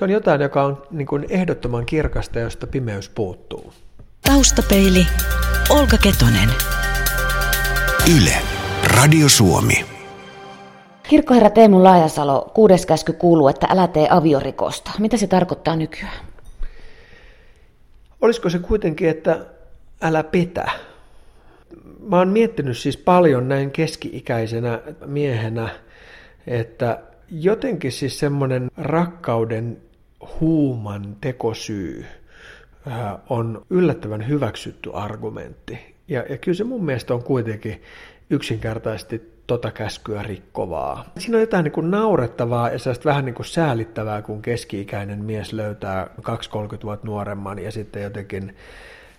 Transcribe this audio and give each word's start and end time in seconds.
Se 0.00 0.04
on 0.04 0.10
jotain, 0.10 0.40
joka 0.40 0.64
on 0.64 0.82
niin 0.90 1.06
kuin 1.06 1.26
ehdottoman 1.28 1.86
kirkasta, 1.86 2.38
josta 2.38 2.66
pimeys 2.66 3.08
puuttuu. 3.08 3.72
Taustapeili, 4.22 5.06
Olga 5.70 5.98
Ketonen. 5.98 6.48
Yle, 8.16 8.34
Radio 8.98 9.28
Suomi. 9.28 9.84
Kirkkoherra 11.08 11.50
Teemu 11.50 11.84
Laajasalo, 11.84 12.50
kuudes 12.54 12.86
käsky 12.86 13.12
kuuluu, 13.12 13.48
että 13.48 13.66
älä 13.70 13.86
tee 13.88 14.06
aviorikosta. 14.10 14.90
Mitä 14.98 15.16
se 15.16 15.26
tarkoittaa 15.26 15.76
nykyään? 15.76 16.24
Olisiko 18.20 18.50
se 18.50 18.58
kuitenkin, 18.58 19.08
että 19.08 19.46
älä 20.02 20.24
petä? 20.24 20.70
Mä 22.08 22.18
oon 22.18 22.28
miettinyt 22.28 22.78
siis 22.78 22.96
paljon 22.96 23.48
näin 23.48 23.70
keski-ikäisenä 23.70 24.80
miehenä, 25.06 25.68
että 26.46 26.98
jotenkin 27.30 27.92
siis 27.92 28.18
semmoinen 28.18 28.70
rakkauden 28.76 29.89
huuman 30.40 31.16
tekosyy 31.20 32.06
on 33.28 33.66
yllättävän 33.70 34.28
hyväksytty 34.28 34.90
argumentti. 34.92 35.96
Ja, 36.08 36.24
ja 36.28 36.38
kyllä 36.38 36.56
se 36.56 36.64
mun 36.64 36.84
mielestä 36.84 37.14
on 37.14 37.22
kuitenkin 37.22 37.82
yksinkertaisesti 38.30 39.40
tota 39.46 39.70
käskyä 39.70 40.22
rikkovaa. 40.22 41.04
Siinä 41.18 41.36
on 41.36 41.40
jotain 41.40 41.64
niin 41.64 41.72
kuin 41.72 41.90
naurettavaa 41.90 42.70
ja 42.70 42.78
sellaista 42.78 43.08
vähän 43.08 43.24
niin 43.24 43.34
kuin 43.34 43.46
säälittävää, 43.46 44.22
kun 44.22 44.42
keski-ikäinen 44.42 45.24
mies 45.24 45.52
löytää 45.52 46.06
2-30 46.20 46.22
vuotta 46.84 47.06
nuoremman 47.06 47.58
ja 47.58 47.72
sitten 47.72 48.02
jotenkin 48.02 48.56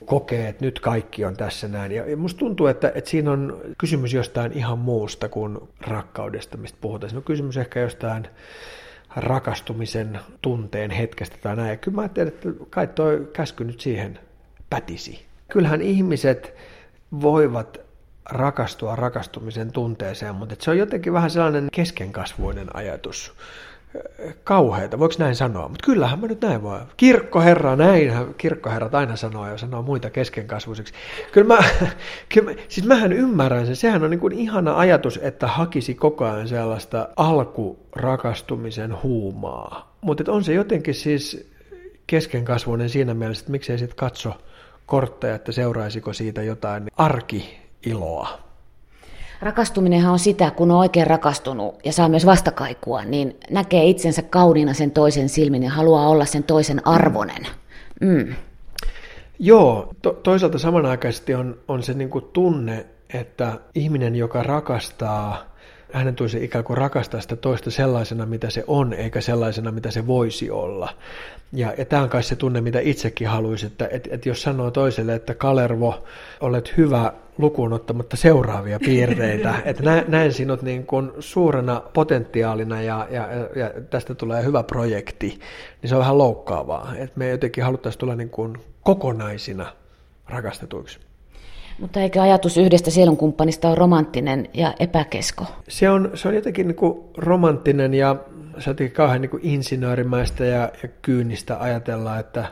kokee, 0.05 0.47
että 0.47 0.65
nyt 0.65 0.79
kaikki 0.79 1.25
on 1.25 1.37
tässä 1.37 1.67
näin. 1.67 1.91
Ja 1.91 2.17
musta 2.17 2.39
tuntuu, 2.39 2.67
että, 2.67 2.91
että 2.95 3.09
siinä 3.09 3.31
on 3.31 3.61
kysymys 3.77 4.13
jostain 4.13 4.51
ihan 4.51 4.79
muusta 4.79 5.29
kuin 5.29 5.59
rakkaudesta, 5.81 6.57
mistä 6.57 6.77
puhutaan. 6.81 7.09
Siinä 7.09 7.19
on 7.19 7.23
kysymys 7.23 7.57
ehkä 7.57 7.79
jostain 7.79 8.27
rakastumisen 9.15 10.19
tunteen 10.41 10.91
hetkestä 10.91 11.37
tai 11.41 11.55
näin. 11.55 11.69
Ja 11.69 11.77
kyllä 11.77 11.95
mä 11.95 12.01
ajattelin, 12.01 12.27
että 12.27 12.49
kai 12.69 12.87
toi 12.87 13.29
käsky 13.33 13.63
nyt 13.63 13.81
siihen 13.81 14.19
pätisi. 14.69 15.25
Kyllähän 15.47 15.81
ihmiset 15.81 16.55
voivat 17.21 17.81
rakastua 18.29 18.95
rakastumisen 18.95 19.71
tunteeseen, 19.71 20.35
mutta 20.35 20.55
se 20.59 20.71
on 20.71 20.77
jotenkin 20.77 21.13
vähän 21.13 21.29
sellainen 21.29 21.67
keskenkasvuinen 21.71 22.75
ajatus. 22.75 23.33
Kauheita, 24.43 24.99
voiko 24.99 25.15
näin 25.17 25.35
sanoa? 25.35 25.67
Mutta 25.67 25.85
kyllähän 25.85 26.19
mä 26.19 26.27
nyt 26.27 26.41
näin 26.41 26.61
voi. 26.63 26.79
Kirkkoherra, 26.97 27.75
näin 27.75 28.13
kirkkoherrat 28.37 28.95
aina 28.95 29.15
sanoo 29.15 29.47
ja 29.47 29.57
sanoo 29.57 29.81
muita 29.81 30.09
keskenkasvuisiksi. 30.09 30.93
Kyllä 31.31 31.47
mä, 31.47 31.57
kyllä 32.33 32.51
mä, 32.51 32.57
siis 32.67 32.87
mähän 32.87 33.13
ymmärrän 33.13 33.65
sen. 33.65 33.75
Sehän 33.75 34.03
on 34.03 34.09
niin 34.09 34.19
kuin 34.19 34.33
ihana 34.33 34.77
ajatus, 34.77 35.19
että 35.23 35.47
hakisi 35.47 35.93
koko 35.93 36.25
ajan 36.25 36.47
sellaista 36.47 37.09
alkurakastumisen 37.17 39.03
huumaa. 39.03 39.97
Mutta 40.01 40.31
on 40.31 40.43
se 40.43 40.53
jotenkin 40.53 40.95
siis 40.95 41.51
keskenkasvuinen 42.07 42.89
siinä 42.89 43.13
mielessä, 43.13 43.41
että 43.41 43.51
miksei 43.51 43.77
sitten 43.77 43.97
katso 43.97 44.33
kortteja, 44.85 45.35
että 45.35 45.51
seuraisiko 45.51 46.13
siitä 46.13 46.43
jotain 46.43 46.87
arki 46.97 47.59
iloa. 47.85 48.50
Rakastuminenhan 49.41 50.11
on 50.11 50.19
sitä, 50.19 50.51
kun 50.51 50.71
on 50.71 50.77
oikein 50.77 51.07
rakastunut 51.07 51.75
ja 51.85 51.93
saa 51.93 52.09
myös 52.09 52.25
vastakaikua, 52.25 53.03
niin 53.05 53.39
näkee 53.49 53.83
itsensä 53.85 54.21
kauniina 54.21 54.73
sen 54.73 54.91
toisen 54.91 55.29
silmin 55.29 55.63
ja 55.63 55.69
haluaa 55.69 56.07
olla 56.07 56.25
sen 56.25 56.43
toisen 56.43 56.87
arvonen. 56.87 57.47
Mm. 58.01 58.35
Joo, 59.39 59.93
to- 60.01 60.19
toisaalta 60.23 60.57
samanaikaisesti 60.57 61.35
on, 61.35 61.57
on 61.67 61.83
se 61.83 61.93
niinku 61.93 62.21
tunne, 62.21 62.85
että 63.13 63.53
ihminen, 63.75 64.15
joka 64.15 64.43
rakastaa, 64.43 65.43
hänen 65.93 66.15
tulisi 66.15 66.43
ikään 66.43 66.63
kuin 66.63 66.77
rakastaa 66.77 67.21
sitä 67.21 67.35
toista 67.35 67.71
sellaisena, 67.71 68.25
mitä 68.25 68.49
se 68.49 68.63
on, 68.67 68.93
eikä 68.93 69.21
sellaisena, 69.21 69.71
mitä 69.71 69.91
se 69.91 70.07
voisi 70.07 70.51
olla. 70.51 70.93
Ja, 71.53 71.73
ja 71.77 71.85
tämä 71.85 72.03
on 72.03 72.09
kai 72.09 72.23
se 72.23 72.35
tunne, 72.35 72.61
mitä 72.61 72.79
itsekin 72.79 73.27
haluaisin, 73.27 73.67
että 73.67 73.87
et, 73.91 74.07
et 74.11 74.25
jos 74.25 74.41
sanoo 74.41 74.71
toiselle, 74.71 75.15
että 75.15 75.33
Kalervo, 75.33 76.03
olet 76.41 76.77
hyvä 76.77 77.13
lukuun 77.41 77.73
ottamatta 77.73 78.17
seuraavia 78.17 78.79
piirteitä, 78.79 79.55
että 79.65 79.83
näen, 79.83 80.05
näen 80.07 80.33
sinut 80.33 80.61
niin 80.61 80.85
kuin 80.85 81.11
suurena 81.19 81.81
potentiaalina 81.93 82.81
ja, 82.81 83.07
ja, 83.11 83.27
ja 83.55 83.71
tästä 83.89 84.15
tulee 84.15 84.43
hyvä 84.43 84.63
projekti, 84.63 85.39
niin 85.81 85.89
se 85.89 85.95
on 85.95 85.99
vähän 85.99 86.17
loukkaavaa, 86.17 86.93
että 86.97 87.19
me 87.19 87.29
jotenkin 87.29 87.63
haluttaisiin 87.63 87.99
tulla 87.99 88.15
niin 88.15 88.29
kuin 88.29 88.57
kokonaisina 88.83 89.65
rakastetuiksi. 90.27 90.99
Mutta 91.79 92.01
eikö 92.01 92.21
ajatus 92.21 92.57
yhdestä 92.57 92.91
sielunkumppanista 92.91 93.67
ole 93.67 93.75
romanttinen 93.75 94.49
ja 94.53 94.73
epäkesko? 94.79 95.45
Se 95.67 95.89
on, 95.89 96.11
se 96.13 96.27
on 96.27 96.35
jotenkin 96.35 96.67
niin 96.67 96.75
kuin 96.75 96.99
romanttinen 97.17 97.93
ja 97.93 98.15
se 98.59 98.69
on 98.69 98.75
kauhean 98.93 99.21
niin 99.21 99.29
kuin 99.29 99.45
insinöörimäistä 99.45 100.45
ja, 100.45 100.71
ja 100.83 100.89
kyynistä 101.01 101.57
ajatella, 101.59 102.19
että, 102.19 102.45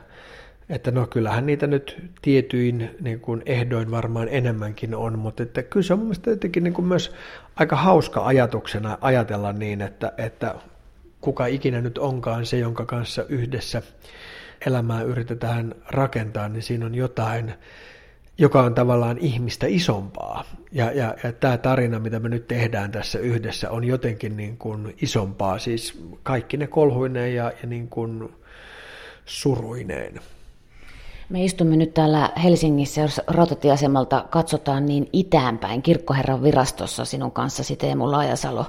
että 0.70 0.92
no 0.92 1.08
kyllähän 1.08 1.46
niitä 1.46 1.68
nyt 1.68 1.98
tietyin 2.22 2.96
niin 3.02 3.20
kuin 3.20 3.44
ehdoin 3.46 3.92
varmaan 3.92 4.28
enemmänkin 4.32 4.96
on, 4.96 5.20
mutta 5.20 5.44
että 5.44 5.64
kyllä 5.64 5.84
se 5.84 5.94
on 5.94 6.00
mun 6.00 6.16
jotenkin 6.28 6.64
niin 6.64 6.74
kuin 6.74 6.86
myös 6.86 7.16
aika 7.56 7.76
hauska 7.76 8.26
ajatuksena 8.26 8.98
ajatella 9.02 9.54
niin, 9.54 9.82
että, 9.82 10.14
että 10.18 10.56
kuka 11.22 11.46
ikinä 11.46 11.82
nyt 11.82 11.98
onkaan 11.98 12.46
se, 12.46 12.58
jonka 12.58 12.86
kanssa 12.86 13.24
yhdessä 13.30 13.82
elämää 14.66 15.02
yritetään 15.02 15.76
rakentaa, 15.88 16.50
niin 16.50 16.64
siinä 16.64 16.86
on 16.86 16.96
jotain, 16.96 17.54
joka 18.38 18.62
on 18.62 18.76
tavallaan 18.76 19.18
ihmistä 19.18 19.68
isompaa. 19.70 20.44
Ja, 20.72 20.92
ja, 20.92 21.16
ja 21.24 21.34
tämä 21.34 21.58
tarina, 21.58 22.00
mitä 22.00 22.20
me 22.20 22.30
nyt 22.30 22.48
tehdään 22.48 22.92
tässä 22.92 23.20
yhdessä, 23.20 23.72
on 23.72 23.84
jotenkin 23.84 24.38
niin 24.38 24.58
kuin 24.58 24.96
isompaa, 25.02 25.60
siis 25.60 26.04
kaikki 26.24 26.58
ne 26.58 26.68
kolhuineen 26.68 27.36
ja, 27.36 27.52
ja 27.62 27.68
niin 27.68 27.88
kuin 27.88 28.30
suruineen. 29.26 30.20
Me 31.30 31.44
istumme 31.44 31.76
nyt 31.76 31.94
täällä 31.94 32.32
Helsingissä, 32.44 33.02
jos 33.02 33.22
rautatieasemalta 33.28 34.26
katsotaan 34.30 34.86
niin 34.86 35.10
itäänpäin 35.14 35.82
kirkkoherran 35.82 36.44
virastossa 36.44 37.06
sinun 37.06 37.32
kanssasi 37.32 37.76
Teemu 37.76 38.12
Laajasalo. 38.12 38.66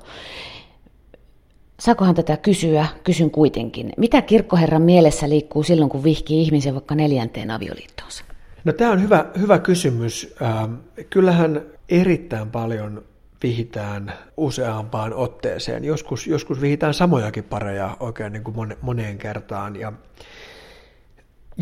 Saakohan 1.81 2.15
tätä 2.15 2.37
kysyä? 2.37 2.87
Kysyn 3.04 3.31
kuitenkin. 3.31 3.93
Mitä 3.97 4.22
kirkkoherran 4.22 4.82
mielessä 4.82 5.28
liikkuu 5.28 5.62
silloin, 5.62 5.91
kun 5.91 6.04
vihkii 6.04 6.43
ihmisen 6.43 6.75
vaikka 6.75 6.94
neljänteen 6.94 7.50
avioliittoonsa? 7.50 8.25
No 8.65 8.72
tämä 8.72 8.91
on 8.91 9.03
hyvä, 9.03 9.25
hyvä 9.38 9.59
kysymys. 9.59 10.34
Ähm, 10.43 10.75
kyllähän 11.10 11.62
erittäin 11.88 12.50
paljon 12.50 13.04
vihitään 13.43 14.12
useampaan 14.37 15.15
otteeseen. 15.15 15.84
Joskus, 15.84 16.26
joskus 16.26 16.60
vihitään 16.60 16.94
samojakin 16.94 17.44
pareja 17.44 17.97
oikein 18.00 18.32
niin 18.32 18.44
kuin 18.44 18.76
moneen 18.82 19.19
kertaan. 19.19 19.76
Ja 19.76 19.93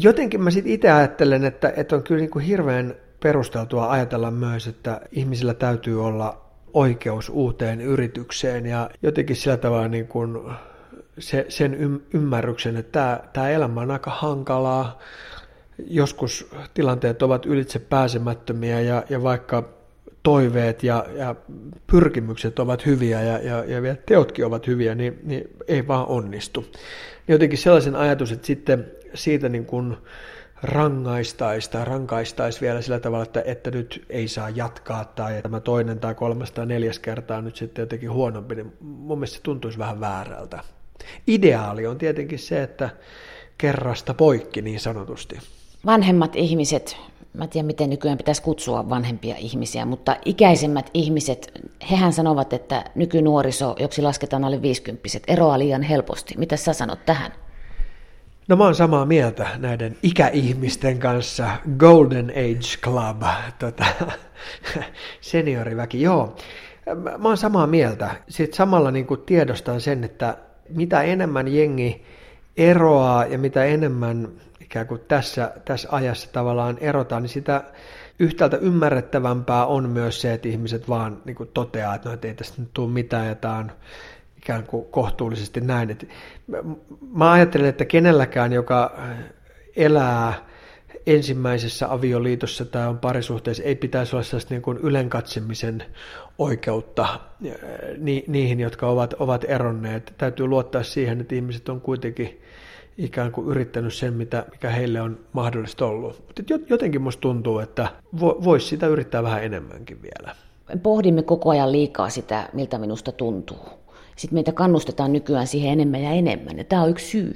jotenkin 0.03 0.43
mä 0.43 0.51
sitten 0.51 0.73
itse 0.73 0.91
ajattelen, 0.91 1.45
että, 1.45 1.73
että 1.77 1.97
on 1.97 2.03
kyllä 2.03 2.21
niin 2.21 2.31
kuin 2.31 2.45
hirveän 2.45 2.95
perusteltua 3.23 3.91
ajatella 3.91 4.31
myös, 4.31 4.67
että 4.67 5.01
ihmisillä 5.13 5.55
täytyy 5.55 6.05
olla 6.05 6.45
oikeus 6.73 7.29
uuteen 7.29 7.81
yritykseen 7.81 8.67
ja 8.67 8.91
jotenkin 9.03 9.37
sillä 9.37 9.57
tavalla 9.57 9.89
niin 9.89 10.09
kuin 10.09 10.39
se, 11.19 11.47
sen 11.49 12.01
ymmärryksen, 12.15 12.77
että 12.77 12.93
tämä, 12.93 13.21
tämä 13.33 13.49
elämä 13.49 13.81
on 13.81 13.91
aika 13.91 14.11
hankalaa, 14.11 14.99
joskus 15.87 16.51
tilanteet 16.75 17.23
ovat 17.23 17.47
ylitse 17.47 17.79
pääsemättömiä 17.79 18.81
ja, 18.81 19.03
ja 19.09 19.23
vaikka 19.23 19.78
toiveet 20.29 20.83
ja, 20.83 21.07
ja 21.17 21.35
pyrkimykset 21.87 22.59
ovat 22.59 22.87
hyviä 22.87 23.23
ja, 23.23 23.39
ja, 23.39 23.65
ja 23.65 23.97
teotkin 24.07 24.47
ovat 24.47 24.67
hyviä, 24.67 24.95
niin, 24.95 25.19
niin 25.23 25.51
ei 25.69 25.89
vaan 25.89 26.07
onnistu. 26.07 26.65
Jotenkin 27.29 27.59
sellaisen 27.59 27.97
ajatus, 27.97 28.33
että 28.33 28.47
sitten 28.47 28.91
siitä 29.15 29.49
niin 29.49 29.67
kuin 29.67 29.97
rangaistaisi 30.63 31.71
tai 31.71 31.85
rankaistaisi 31.85 32.61
vielä 32.61 32.83
sillä 32.83 33.01
tavalla, 33.01 33.23
että, 33.23 33.43
että 33.47 33.71
nyt 33.71 34.05
ei 34.11 34.29
saa 34.29 34.51
jatkaa 34.51 35.05
tai 35.05 35.43
tämä 35.43 35.61
toinen 35.61 36.01
tai 36.01 36.15
kolmas 36.15 36.53
tai 36.53 36.67
neljäs 36.67 36.99
kertaa 36.99 37.43
nyt 37.43 37.57
sitten 37.57 37.83
jotenkin 37.83 38.13
huonompi, 38.13 38.55
niin 38.55 38.73
mun 38.81 39.19
mielestä 39.19 39.37
se 39.37 39.43
tuntuisi 39.43 39.79
vähän 39.79 40.01
väärältä. 40.01 40.61
Ideaali 41.27 41.87
on 41.87 41.99
tietenkin 41.99 42.39
se, 42.39 42.63
että 42.63 42.91
kerrasta 43.59 44.15
poikki 44.15 44.63
niin 44.63 44.81
sanotusti. 44.81 45.39
Vanhemmat 45.87 46.37
ihmiset, 46.37 46.97
mä 47.39 47.47
tiedän 47.47 47.67
miten 47.67 47.91
nykyään 47.91 48.19
pitäisi 48.19 48.43
kutsua 48.43 48.89
vanhempia 48.89 49.35
ihmisiä, 49.39 49.85
mutta 49.85 50.17
ikäisemmät 50.25 50.91
ihmiset, 50.95 51.53
hehän 51.91 52.13
sanovat, 52.13 52.53
että 52.53 52.85
nykynuoriso, 52.95 53.77
joksi 53.79 54.03
lasketaan 54.03 54.45
alle 54.45 54.63
50 54.63 55.09
eroaa 55.29 55.59
liian 55.59 55.83
helposti. 55.83 56.35
Mitä 56.39 56.57
sä 56.57 56.73
sanot 56.73 57.07
tähän? 57.07 57.33
No 58.49 58.57
mä 58.57 58.65
oon 58.65 58.75
samaa 58.75 59.07
mieltä 59.07 59.49
näiden 59.59 59.97
ikäihmisten 60.03 60.99
kanssa. 60.99 61.51
Golden 61.79 62.31
Age 62.31 62.79
Club, 62.83 63.23
tota, 63.59 63.85
senioriväki, 65.21 66.03
joo. 66.03 66.37
Mä 67.19 67.29
oon 67.29 67.37
samaa 67.37 67.67
mieltä. 67.67 68.11
Sitten 68.29 68.57
samalla 68.57 68.91
niin 68.91 69.07
tiedostan 69.27 69.81
sen, 69.81 70.05
että 70.05 70.37
mitä 70.69 71.03
enemmän 71.03 71.49
jengi 71.49 72.05
eroaa 72.57 73.27
ja 73.27 73.39
mitä 73.39 73.65
enemmän 73.65 74.29
ikään 74.71 74.87
kuin 74.87 75.01
tässä, 75.09 75.53
tässä 75.65 75.89
ajassa 75.93 76.33
tavallaan 76.33 76.79
erotaan, 76.81 77.23
niin 77.23 77.31
sitä 77.31 77.65
yhtäältä 78.19 78.57
ymmärrettävämpää 78.57 79.67
on 79.67 79.89
myös 79.89 80.21
se, 80.21 80.33
että 80.33 80.49
ihmiset 80.49 80.89
vaan 80.89 81.23
niin 81.25 81.37
kuin 81.37 81.51
toteaa, 81.55 81.95
että 81.95 82.09
no, 82.09 82.15
että 82.15 82.29
ei 82.29 82.35
tästä 82.35 82.63
nyt 82.63 82.71
tule 82.75 82.91
mitään 82.91 83.27
ja 83.27 83.35
tämä 83.35 83.57
on 83.57 83.73
ikään 84.37 84.65
kuin 84.67 84.87
kohtuullisesti 84.91 85.61
näin. 85.61 85.91
Et 85.91 86.09
mä 87.13 87.33
ajattelen, 87.33 87.69
että 87.69 87.85
kenelläkään, 87.85 88.53
joka 88.53 88.99
elää 89.77 90.35
ensimmäisessä 91.07 91.93
avioliitossa 91.93 92.65
tai 92.65 92.87
on 92.87 92.99
parisuhteessa, 92.99 93.63
ei 93.63 93.75
pitäisi 93.75 94.17
olla 94.17 94.23
sellaista 94.23 94.55
niin 94.55 94.63
kuin 94.63 94.79
ylenkatsemisen 94.79 95.85
oikeutta 96.39 97.21
ni, 97.99 98.25
niihin, 98.27 98.61
jotka 98.61 98.87
ovat, 98.89 99.15
ovat 99.19 99.45
eronneet. 99.49 100.15
Täytyy 100.19 100.47
luottaa 100.47 100.83
siihen, 100.83 101.21
että 101.21 101.35
ihmiset 101.35 101.69
on 101.69 101.81
kuitenkin 101.81 102.41
ikään 102.99 103.33
kuin 103.33 103.49
yrittänyt 103.49 103.95
sen, 103.95 104.15
mitä, 104.15 104.45
mikä 104.51 104.71
heille 104.71 105.01
on 105.01 105.19
mahdollista 105.33 105.87
ollut. 105.87 106.23
Mutta 106.27 106.43
jotenkin 106.69 107.03
musta 107.03 107.21
tuntuu, 107.21 107.59
että 107.59 107.89
vo, 108.21 108.41
voisi 108.45 108.67
sitä 108.67 108.87
yrittää 108.87 109.23
vähän 109.23 109.45
enemmänkin 109.45 110.03
vielä. 110.03 110.35
Pohdimme 110.83 111.23
koko 111.23 111.51
ajan 111.51 111.73
liikaa 111.73 112.11
sitä, 112.11 112.49
miltä 112.53 112.79
minusta 112.79 113.13
tuntuu. 113.13 113.69
Sitten 114.17 114.35
meitä 114.35 114.53
kannustetaan 114.53 115.13
nykyään 115.13 115.47
siihen 115.47 115.73
enemmän 115.73 116.03
ja 116.03 116.11
enemmän, 116.11 116.59
ja 116.59 116.65
tämä 116.65 116.83
on 116.83 116.91
yksi 116.91 117.07
syy. 117.07 117.33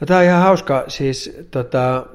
No, 0.00 0.06
tämä 0.06 0.20
on 0.20 0.26
ihan 0.26 0.42
hauska. 0.42 0.84
Siis 0.88 1.36
tota, 1.50 2.06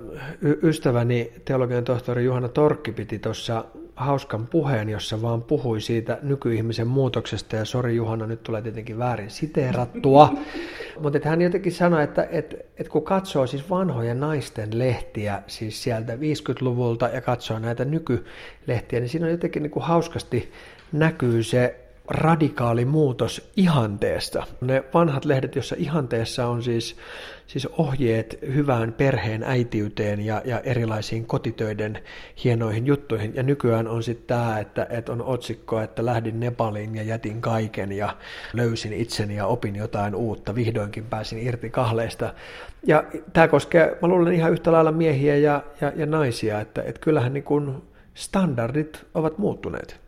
y- 0.41 0.59
ystäväni 0.63 1.33
teologian 1.45 1.83
tohtori 1.83 2.25
Juhana 2.25 2.47
Torkki 2.47 2.91
piti 2.91 3.19
tuossa 3.19 3.65
hauskan 3.95 4.47
puheen, 4.47 4.89
jossa 4.89 5.21
vaan 5.21 5.43
puhui 5.43 5.81
siitä 5.81 6.19
nykyihmisen 6.21 6.87
muutoksesta, 6.87 7.55
ja 7.55 7.65
sori 7.65 7.95
Juhana, 7.95 8.27
nyt 8.27 8.43
tulee 8.43 8.61
tietenkin 8.61 8.97
väärin 8.97 9.29
siteerattua, 9.29 10.33
mutta 11.01 11.19
hän 11.23 11.41
jotenkin 11.41 11.71
sanoi, 11.71 12.03
että, 12.03 12.27
että, 12.31 12.57
että 12.77 12.91
kun 12.91 13.03
katsoo 13.03 13.47
siis 13.47 13.69
vanhoja 13.69 14.15
naisten 14.15 14.79
lehtiä, 14.79 15.43
siis 15.47 15.83
sieltä 15.83 16.15
50-luvulta, 16.15 17.09
ja 17.13 17.21
katsoo 17.21 17.59
näitä 17.59 17.85
nykylehtiä, 17.85 18.99
niin 18.99 19.09
siinä 19.09 19.25
on 19.25 19.31
jotenkin 19.31 19.63
niin 19.63 19.71
kuin 19.71 19.83
hauskasti 19.83 20.51
näkyy 20.91 21.43
se 21.43 21.85
radikaali 22.07 22.85
muutos 22.85 23.51
ihanteesta. 23.55 24.43
Ne 24.61 24.83
vanhat 24.93 25.25
lehdet, 25.25 25.55
joissa 25.55 25.75
ihanteessa 25.79 26.47
on 26.47 26.63
siis, 26.63 26.97
siis 27.47 27.65
ohjeet 27.65 28.39
hyvään 28.53 28.93
perheen 28.93 29.43
äitiyteen 29.43 30.25
ja, 30.25 30.41
ja 30.45 30.59
erilaisiin 30.59 31.25
kotitöiden 31.25 31.99
hienoihin 32.43 32.85
juttuihin. 32.85 33.35
Ja 33.35 33.43
nykyään 33.43 33.87
on 33.87 34.03
sitten 34.03 34.27
tämä, 34.27 34.59
että, 34.59 34.87
että 34.89 35.11
on 35.11 35.21
otsikko, 35.21 35.81
että 35.81 36.05
lähdin 36.05 36.39
Nepaliin 36.39 36.95
ja 36.95 37.03
jätin 37.03 37.41
kaiken 37.41 37.91
ja 37.91 38.17
löysin 38.53 38.93
itseni 38.93 39.35
ja 39.35 39.45
opin 39.45 39.75
jotain 39.75 40.15
uutta. 40.15 40.55
Vihdoinkin 40.55 41.05
pääsin 41.05 41.47
irti 41.47 41.69
kahleista. 41.69 42.33
Ja 42.83 43.03
tämä 43.33 43.47
koskee, 43.47 43.97
mä 44.01 44.07
luulen 44.07 44.33
ihan 44.33 44.51
yhtä 44.51 44.71
lailla 44.71 44.91
miehiä 44.91 45.37
ja, 45.37 45.63
ja, 45.81 45.91
ja 45.95 46.05
naisia, 46.05 46.61
että, 46.61 46.81
että 46.81 47.01
kyllähän 47.01 47.33
niin 47.33 47.43
kun 47.43 47.83
standardit 48.13 49.05
ovat 49.13 49.37
muuttuneet. 49.37 50.04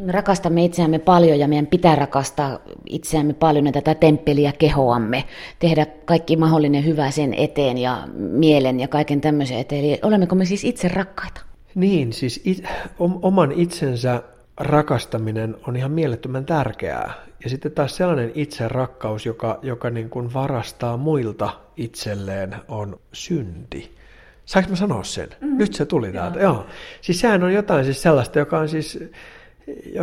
Me 0.00 0.12
rakastamme 0.12 0.64
itseämme 0.64 0.98
paljon 0.98 1.38
ja 1.38 1.48
meidän 1.48 1.66
pitää 1.66 1.94
rakastaa 1.94 2.58
itseämme 2.86 3.32
paljon 3.32 3.66
ja 3.66 3.72
tätä 3.72 3.94
temppeliä 3.94 4.52
kehoamme, 4.58 5.24
tehdä 5.58 5.86
kaikki 6.04 6.36
mahdollinen 6.36 6.84
hyvä 6.84 7.10
sen 7.10 7.34
eteen 7.34 7.78
ja 7.78 8.08
mielen 8.16 8.80
ja 8.80 8.88
kaiken 8.88 9.20
tämmöisen 9.20 9.58
eteen. 9.58 9.84
Eli 9.84 9.98
olemmeko 10.02 10.34
me 10.34 10.44
siis 10.44 10.64
itse 10.64 10.88
rakkaita? 10.88 11.40
Niin, 11.74 12.12
siis 12.12 12.40
it, 12.44 12.64
oman 12.98 13.52
itsensä 13.52 14.22
rakastaminen 14.56 15.56
on 15.68 15.76
ihan 15.76 15.90
mielettömän 15.90 16.44
tärkeää. 16.44 17.12
Ja 17.44 17.50
sitten 17.50 17.72
taas 17.72 17.96
sellainen 17.96 18.32
itse 18.34 18.68
rakkaus, 18.68 19.26
joka, 19.26 19.58
joka 19.62 19.90
niin 19.90 20.10
kuin 20.10 20.34
varastaa 20.34 20.96
muilta 20.96 21.50
itselleen, 21.76 22.56
on 22.68 23.00
synti. 23.12 23.96
Saanko 24.44 24.70
mä 24.70 24.76
sanoa 24.76 25.04
sen? 25.04 25.28
Mm. 25.40 25.58
Nyt 25.58 25.74
se 25.74 25.84
tuli 25.84 26.12
täältä. 26.12 26.40
Joo. 26.40 26.66
Siis 27.00 27.20
sehän 27.20 27.42
on 27.42 27.52
jotain 27.52 27.84
siis 27.84 28.02
sellaista, 28.02 28.38
joka 28.38 28.58
on 28.58 28.68
siis 28.68 28.98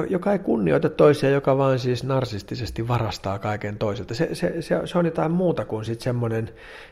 joka 0.09 0.31
ei 0.31 0.39
kunnioita 0.39 0.89
toisia, 0.89 1.29
joka 1.29 1.57
vaan 1.57 1.79
siis 1.79 2.03
narsistisesti 2.03 2.87
varastaa 2.87 3.39
kaiken 3.39 3.77
toiselta. 3.77 4.13
Se, 4.13 4.35
se, 4.35 4.61
se, 4.61 4.81
se 4.85 4.97
on 4.97 5.05
jotain 5.05 5.31
muuta 5.31 5.65
kuin 5.65 5.85
sitten 5.85 6.03
semmoinen 6.03 6.49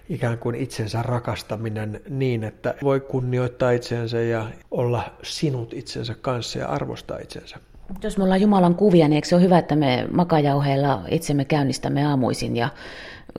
ikään 0.10 0.38
kuin 0.38 0.56
itsensä 0.56 1.02
rakastaminen 1.02 2.02
niin, 2.10 2.44
että 2.44 2.76
voi 2.84 3.00
kunnioittaa 3.00 3.72
itsensä 3.72 4.22
ja 4.22 4.46
olla 4.72 5.04
sinut 5.24 5.74
itsensä 5.74 6.16
kanssa 6.22 6.60
ja 6.60 6.68
arvostaa 6.68 7.18
itsensä. 7.18 7.58
Jos 8.04 8.18
me 8.18 8.24
ollaan 8.24 8.42
Jumalan 8.42 8.76
kuvia, 8.76 9.08
niin 9.08 9.16
eikö 9.16 9.28
se 9.28 9.36
ole 9.36 9.44
hyvä, 9.44 9.58
että 9.58 9.76
me 9.76 10.08
makajauheella 10.12 11.02
itsemme 11.10 11.46
käynnistämme 11.46 12.06
aamuisin 12.06 12.56
ja 12.56 12.70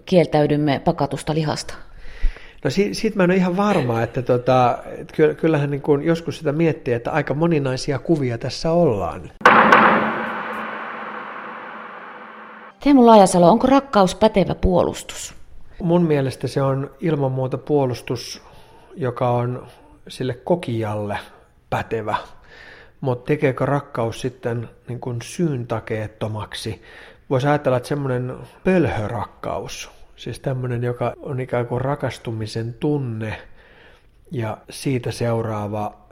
kieltäydymme 0.05 0.81
pakatusta 0.85 1.35
lihasta? 1.35 1.75
No 2.65 2.71
si- 2.71 2.95
siitä 2.95 3.17
mä 3.17 3.25
en 3.25 3.31
ole 3.31 3.37
ihan 3.37 3.57
varma, 3.57 4.03
että 4.03 4.23
tota, 4.23 4.79
et 4.99 5.13
kyllähän 5.41 5.71
niin 5.71 5.83
kuin 5.83 6.03
joskus 6.03 6.39
sitä 6.39 6.53
miettii, 6.53 6.95
että 6.95 7.11
aika 7.11 7.35
moninaisia 7.35 7.99
kuvia 7.99 8.39
tässä 8.39 8.73
ollaan. 8.73 9.31
Teemu 12.85 13.07
Laajasalo, 13.07 13.49
onko 13.51 13.67
rakkaus 13.67 14.15
pätevä 14.15 14.55
puolustus? 14.55 15.35
Mun 15.83 16.03
mielestä 16.03 16.47
se 16.49 16.63
on 16.63 16.91
ilman 17.01 17.33
muuta 17.33 17.59
puolustus, 17.59 18.43
joka 18.97 19.31
on 19.31 19.67
sille 20.09 20.35
kokijalle 20.35 21.19
pätevä. 21.71 22.17
Mutta 23.01 23.27
tekeekö 23.27 23.67
rakkaus 23.67 24.21
sitten 24.21 24.69
niin 24.89 25.01
kuin 25.01 25.23
syyntakeettomaksi? 25.23 26.83
Voisi 27.31 27.47
ajatella, 27.47 27.77
että 27.77 27.89
semmoinen 27.89 28.37
pölhörakkaus, 28.65 29.91
Siis 30.17 30.41
tämmöinen, 30.41 30.83
joka 30.83 31.13
on 31.23 31.41
ikään 31.41 31.67
kuin 31.67 31.81
rakastumisen 31.81 32.75
tunne 32.75 33.39
ja 34.31 34.59
siitä 34.71 35.11
seuraava, 35.11 36.07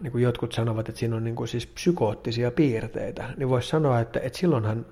niin 0.00 0.12
kuin 0.12 0.22
jotkut 0.22 0.52
sanovat, 0.52 0.88
että 0.88 0.98
siinä 0.98 1.16
on 1.16 1.24
niin 1.24 1.36
kuin 1.36 1.48
siis 1.48 1.66
psykoottisia 1.66 2.50
piirteitä, 2.50 3.24
niin 3.36 3.48
voisi 3.48 3.68
sanoa, 3.68 4.00
että, 4.00 4.20
että 4.20 4.38
silloinhan 4.38 4.86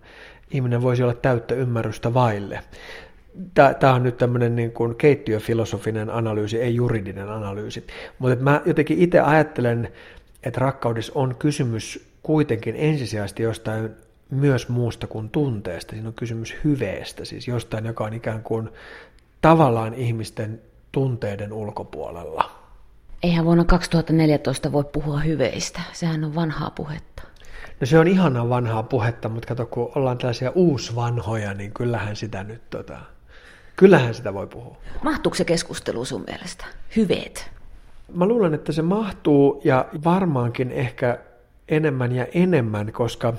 ihminen 0.50 0.82
voisi 0.82 1.02
olla 1.02 1.14
täyttä 1.14 1.54
ymmärrystä 1.54 2.14
vaille. 2.14 2.60
Tämä 3.54 3.94
on 3.94 4.02
nyt 4.02 4.16
tämmöinen 4.16 4.56
niin 4.56 4.72
kuin 4.72 4.94
keittiöfilosofinen 4.94 6.10
analyysi, 6.10 6.60
ei 6.60 6.74
juridinen 6.74 7.28
analyysi. 7.28 7.86
Mutta 8.18 8.44
mä 8.44 8.62
jotenkin 8.66 8.98
itse 8.98 9.20
ajattelen, 9.20 9.88
että 10.42 10.60
rakkaudessa 10.60 11.12
on 11.14 11.34
kysymys 11.38 12.08
kuitenkin 12.22 12.74
ensisijaisesti 12.78 13.42
jostain 13.42 13.90
myös 14.30 14.68
muusta 14.68 15.06
kuin 15.06 15.30
tunteesta. 15.30 15.90
Siinä 15.90 16.08
on 16.08 16.14
kysymys 16.14 16.54
hyveestä, 16.64 17.24
siis 17.24 17.48
jostain, 17.48 17.86
joka 17.86 18.04
on 18.04 18.12
ikään 18.12 18.42
kuin 18.42 18.68
tavallaan 19.40 19.94
ihmisten 19.94 20.60
tunteiden 20.92 21.52
ulkopuolella. 21.52 22.50
Eihän 23.22 23.44
vuonna 23.44 23.64
2014 23.64 24.72
voi 24.72 24.84
puhua 24.84 25.20
hyveistä, 25.20 25.80
sehän 25.92 26.24
on 26.24 26.34
vanhaa 26.34 26.70
puhetta. 26.70 27.22
No 27.80 27.86
se 27.86 27.98
on 27.98 28.08
ihanaa 28.08 28.48
vanhaa 28.48 28.82
puhetta, 28.82 29.28
mutta 29.28 29.48
kato, 29.48 29.66
kun 29.66 29.92
ollaan 29.94 30.18
tällaisia 30.18 30.52
uusvanhoja, 30.54 31.54
niin 31.54 31.72
kyllähän 31.72 32.16
sitä 32.16 32.44
nyt 32.44 32.70
tota, 32.70 32.98
kyllähän 33.76 34.14
sitä 34.14 34.34
voi 34.34 34.46
puhua. 34.46 34.76
Mahtuuko 35.02 35.36
se 35.36 35.44
keskustelu 35.44 36.04
sun 36.04 36.24
mielestä? 36.26 36.64
Hyveet? 36.96 37.50
Mä 38.14 38.26
luulen, 38.26 38.54
että 38.54 38.72
se 38.72 38.82
mahtuu 38.82 39.60
ja 39.64 39.84
varmaankin 40.04 40.72
ehkä 40.72 41.18
enemmän 41.68 42.12
ja 42.12 42.26
enemmän, 42.34 42.92
koska 42.92 43.34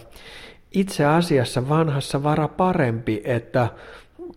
itse 0.71 1.05
asiassa 1.05 1.69
vanhassa 1.69 2.23
vara 2.23 2.47
parempi, 2.47 3.21
että 3.25 3.67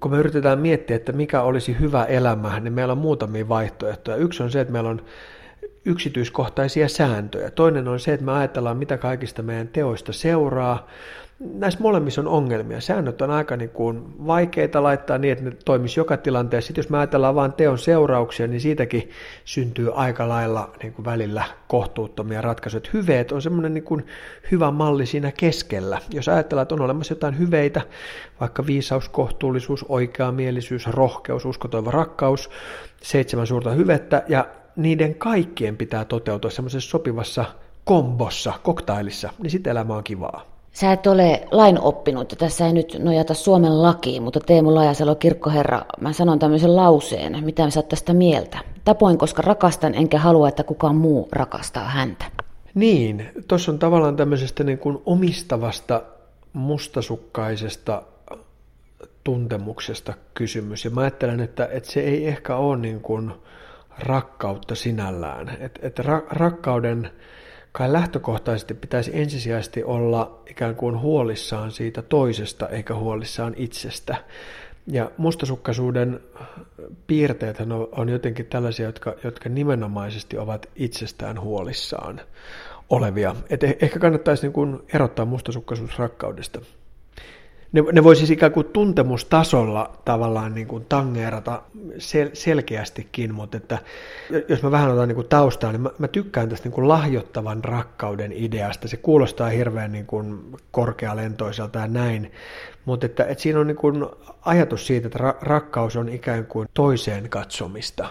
kun 0.01 0.11
me 0.11 0.19
yritetään 0.19 0.59
miettiä, 0.59 0.97
että 0.97 1.12
mikä 1.12 1.43
olisi 1.43 1.77
hyvä 1.81 2.05
elämä, 2.05 2.61
niin 2.61 2.73
meillä 2.73 2.93
on 2.93 2.99
muutamia 2.99 3.49
vaihtoehtoja. 3.49 4.17
Yksi 4.17 4.43
on 4.43 4.51
se, 4.51 4.61
että 4.61 4.73
meillä 4.73 4.91
on 4.91 5.03
yksityiskohtaisia 5.85 6.89
sääntöjä. 6.89 7.51
Toinen 7.51 7.89
on 7.89 8.01
se, 8.01 8.12
että 8.12 8.27
me 8.27 8.33
ajatellaan, 8.33 8.77
mitä 8.77 8.99
kaikista 8.99 9.43
meidän 9.43 9.69
teoista 9.69 10.12
seuraa 10.12 10.87
näissä 11.55 11.81
molemmissa 11.81 12.21
on 12.21 12.29
ongelmia. 12.29 12.81
Säännöt 12.81 13.23
on 13.23 13.31
aika 13.31 13.57
niin 13.57 13.71
kuin 13.71 14.27
vaikeita 14.27 14.83
laittaa 14.83 15.19
niin, 15.19 15.33
että 15.33 15.45
ne 15.45 15.53
toimisi 15.65 16.01
joka 16.01 16.17
tilanteessa. 16.17 16.67
Sitten 16.67 16.83
jos 16.83 16.91
me 16.91 16.99
ajatellaan 16.99 17.35
vain 17.35 17.53
teon 17.53 17.79
seurauksia, 17.79 18.47
niin 18.47 18.61
siitäkin 18.61 19.11
syntyy 19.45 19.91
aika 19.95 20.29
lailla 20.29 20.71
niin 20.83 20.93
kuin 20.93 21.05
välillä 21.05 21.45
kohtuuttomia 21.69 22.41
ratkaisuja. 22.41 22.83
Hyveet 22.93 23.33
on 23.33 23.43
semmoinen 23.43 23.75
niin 23.75 24.07
hyvä 24.51 24.71
malli 24.71 25.07
siinä 25.07 25.33
keskellä. 25.33 25.99
Jos 26.11 26.29
ajatellaan, 26.29 26.62
että 26.62 26.75
on 26.75 26.81
olemassa 26.81 27.12
jotain 27.12 27.39
hyveitä, 27.39 27.81
vaikka 28.41 28.67
viisaus, 28.67 29.09
kohtuullisuus, 29.09 29.85
oikeamielisyys, 29.89 30.87
rohkeus, 30.87 31.45
uskotoiva 31.45 31.91
rakkaus, 31.91 32.51
seitsemän 33.03 33.47
suurta 33.47 33.71
hyvettä, 33.71 34.23
ja 34.29 34.47
niiden 34.76 35.14
kaikkien 35.14 35.76
pitää 35.76 36.05
toteutua 36.05 36.50
semmoisessa 36.50 36.91
sopivassa 36.91 37.45
kombossa, 37.85 38.52
koktailissa, 38.62 39.31
niin 39.43 39.50
sitten 39.50 39.71
elämä 39.71 39.97
on 39.97 40.05
kivaa. 40.05 40.52
Sä 40.73 40.93
et 40.93 41.07
ole 41.07 41.47
lain 41.50 41.81
oppinut, 41.81 42.31
ja 42.31 42.37
tässä 42.37 42.67
ei 42.67 42.73
nyt 42.73 42.97
nojata 42.99 43.35
Suomen 43.35 43.83
lakiin, 43.83 44.23
mutta 44.23 44.41
Teemu 44.41 44.75
Lajasalo, 44.75 45.14
kirkkoherra, 45.14 45.83
mä 46.00 46.12
sanon 46.12 46.38
tämmöisen 46.38 46.76
lauseen, 46.76 47.45
mitä 47.45 47.71
sä 47.71 47.81
oot 47.81 47.88
tästä 47.88 48.12
mieltä. 48.12 48.59
Tapoin, 48.85 49.19
koska 49.19 49.43
rakastan, 49.43 49.95
enkä 49.95 50.19
halua, 50.19 50.49
että 50.49 50.64
kukaan 50.64 50.97
muu 50.97 51.29
rakastaa 51.33 51.88
häntä. 51.88 52.25
Niin, 52.75 53.31
tuossa 53.49 53.73
on 53.73 53.79
tavallaan 53.79 54.17
tämmöisestä 54.17 54.64
niin 54.64 54.79
kuin 54.79 54.99
omistavasta, 55.07 56.02
mustasukkaisesta 56.52 58.02
tuntemuksesta 59.25 60.14
kysymys. 60.35 60.85
Ja 60.85 60.91
mä 60.91 61.00
ajattelen, 61.00 61.41
että, 61.41 61.69
että 61.73 61.91
se 61.91 62.00
ei 62.00 62.26
ehkä 62.26 62.57
ole 62.57 62.76
niin 62.76 63.00
kuin 63.00 63.33
rakkautta 63.99 64.75
sinällään. 64.75 65.57
Että, 65.61 65.87
että 65.87 66.03
ra- 66.03 66.27
rakkauden 66.31 67.11
kai 67.73 67.93
lähtökohtaisesti 67.93 68.75
pitäisi 68.75 69.11
ensisijaisesti 69.15 69.85
olla 69.85 70.43
ikään 70.51 70.77
kuin 70.77 71.01
huolissaan 71.01 71.71
siitä 71.71 72.03
toisesta 72.03 72.69
eikä 72.69 72.95
huolissaan 72.95 73.55
itsestä. 73.57 74.17
Ja 74.87 75.11
mustasukkaisuuden 75.17 76.21
piirteet 77.07 77.61
on, 77.61 77.89
on 77.93 78.09
jotenkin 78.09 78.47
tällaisia, 78.47 78.87
jotka, 78.87 79.15
jotka 79.25 79.49
nimenomaisesti 79.49 80.39
ovat 80.39 80.69
itsestään 80.77 81.41
huolissaan 81.41 82.21
olevia. 82.91 83.37
Et 83.51 83.65
eh, 83.65 83.77
ehkä 83.81 83.99
kannattaisi 83.99 84.43
niin 84.43 84.53
kuin 84.53 84.81
erottaa 84.95 85.25
mustasukkaisuus 85.25 85.99
rakkaudesta 85.99 86.61
ne, 87.73 87.83
ne 87.93 88.05
voi 88.05 88.17
siis 88.17 88.31
ikään 88.31 88.52
kuin 88.52 88.67
tuntemustasolla 88.67 89.91
tavallaan 90.05 90.55
niin 90.55 90.67
kuin 90.67 90.85
tangeerata 90.88 91.62
sel, 91.99 92.31
selkeästikin, 92.33 93.35
mutta 93.35 93.57
että 93.57 93.79
jos 94.49 94.62
mä 94.62 94.71
vähän 94.71 94.91
otan 94.91 95.09
niin 95.09 95.17
kuin 95.17 95.29
taustaa, 95.29 95.73
niin 95.73 95.81
mä, 95.81 95.91
mä 95.99 96.09
tykkään 96.09 96.49
tästä 96.49 96.67
niin 96.67 96.75
kuin 96.75 96.88
lahjoittavan 96.88 97.64
rakkauden 97.64 98.33
ideasta. 98.33 98.88
Se 98.88 98.97
kuulostaa 98.97 99.49
hirveän 99.49 99.93
niin 99.93 100.07
kuin 100.07 100.57
korkealentoiselta 100.71 101.79
ja 101.79 101.88
näin, 101.88 102.33
mutta 102.85 103.07
että, 103.07 103.25
että 103.25 103.43
siinä 103.43 103.61
on 103.61 103.67
niin 103.67 103.76
kuin 103.76 104.07
ajatus 104.43 104.87
siitä, 104.87 105.07
että 105.07 105.19
ra, 105.19 105.35
rakkaus 105.41 105.97
on 105.97 106.09
ikään 106.09 106.47
kuin 106.47 106.69
toiseen 106.75 107.29
katsomista, 107.29 108.09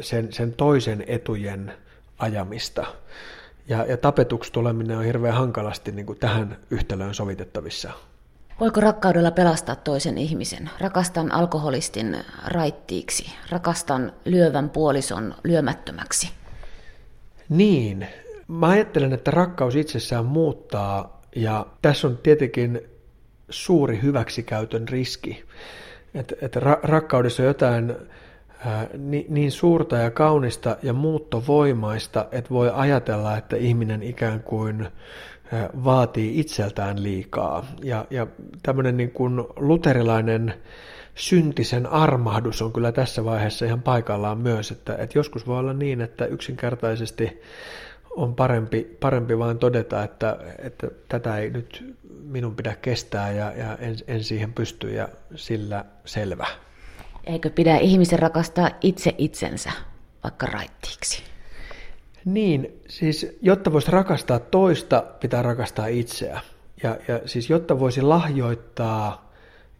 sen, 0.00 0.32
sen 0.32 0.52
toisen 0.52 1.04
etujen 1.06 1.72
ajamista. 2.18 2.86
Ja, 3.68 3.84
ja 3.84 3.96
tapetuksi 3.96 4.52
tuleminen 4.52 4.98
on 4.98 5.04
hirveän 5.04 5.34
hankalasti 5.34 5.92
niin 5.92 6.06
kuin 6.06 6.18
tähän 6.18 6.56
yhtälöön 6.70 7.14
sovitettavissa. 7.14 7.92
Voiko 8.60 8.80
rakkaudella 8.80 9.30
pelastaa 9.30 9.76
toisen 9.76 10.18
ihmisen? 10.18 10.70
Rakastan 10.80 11.32
alkoholistin 11.32 12.16
raittiiksi. 12.46 13.32
Rakastan 13.50 14.12
lyövän 14.24 14.70
puolison 14.70 15.34
lyömättömäksi. 15.44 16.30
Niin. 17.48 18.08
Mä 18.48 18.68
ajattelen, 18.68 19.12
että 19.12 19.30
rakkaus 19.30 19.76
itsessään 19.76 20.26
muuttaa 20.26 21.22
ja 21.36 21.66
tässä 21.82 22.06
on 22.06 22.18
tietenkin 22.18 22.80
suuri 23.50 24.02
hyväksikäytön 24.02 24.88
riski. 24.88 25.44
Että 26.14 26.34
et 26.42 26.56
ra- 26.56 26.80
rakkaudessa 26.82 27.42
on 27.42 27.46
jotain 27.46 27.96
ää, 28.66 28.86
niin, 28.98 29.26
niin 29.28 29.52
suurta 29.52 29.96
ja 29.96 30.10
kaunista 30.10 30.76
ja 30.82 30.92
muuttovoimaista, 30.92 32.26
että 32.32 32.50
voi 32.50 32.70
ajatella, 32.74 33.36
että 33.36 33.56
ihminen 33.56 34.02
ikään 34.02 34.42
kuin 34.42 34.88
vaatii 35.84 36.40
itseltään 36.40 37.02
liikaa. 37.02 37.66
Ja, 37.82 38.06
ja 38.10 38.26
tämmöinen 38.62 38.96
niin 38.96 39.10
kuin 39.10 39.44
luterilainen 39.56 40.54
syntisen 41.14 41.86
armahdus 41.86 42.62
on 42.62 42.72
kyllä 42.72 42.92
tässä 42.92 43.24
vaiheessa 43.24 43.66
ihan 43.66 43.82
paikallaan 43.82 44.38
myös, 44.38 44.70
että, 44.70 44.96
että 44.96 45.18
joskus 45.18 45.46
voi 45.46 45.58
olla 45.58 45.72
niin, 45.72 46.00
että 46.00 46.26
yksinkertaisesti 46.26 47.42
on 48.10 48.34
parempi, 48.34 48.96
parempi 49.00 49.38
vain 49.38 49.58
todeta, 49.58 50.02
että, 50.02 50.36
että 50.58 50.88
tätä 51.08 51.38
ei 51.38 51.50
nyt 51.50 51.96
minun 52.20 52.56
pidä 52.56 52.74
kestää 52.82 53.32
ja, 53.32 53.52
ja 53.52 53.76
en, 53.76 53.96
en 54.06 54.24
siihen 54.24 54.52
pysty 54.52 54.92
ja 54.92 55.08
sillä 55.34 55.84
selvä. 56.04 56.46
Eikö 57.26 57.50
pidä 57.50 57.76
ihmisen 57.76 58.18
rakastaa 58.18 58.70
itse 58.80 59.14
itsensä 59.18 59.70
vaikka 60.24 60.46
raittiiksi? 60.46 61.35
Niin, 62.26 62.80
siis 62.88 63.36
jotta 63.42 63.72
voisi 63.72 63.90
rakastaa 63.90 64.38
toista, 64.38 65.04
pitää 65.20 65.42
rakastaa 65.42 65.86
itseä. 65.86 66.40
Ja, 66.82 66.96
ja 67.08 67.20
siis 67.24 67.50
jotta 67.50 67.80
voisi 67.80 68.02
lahjoittaa 68.02 69.32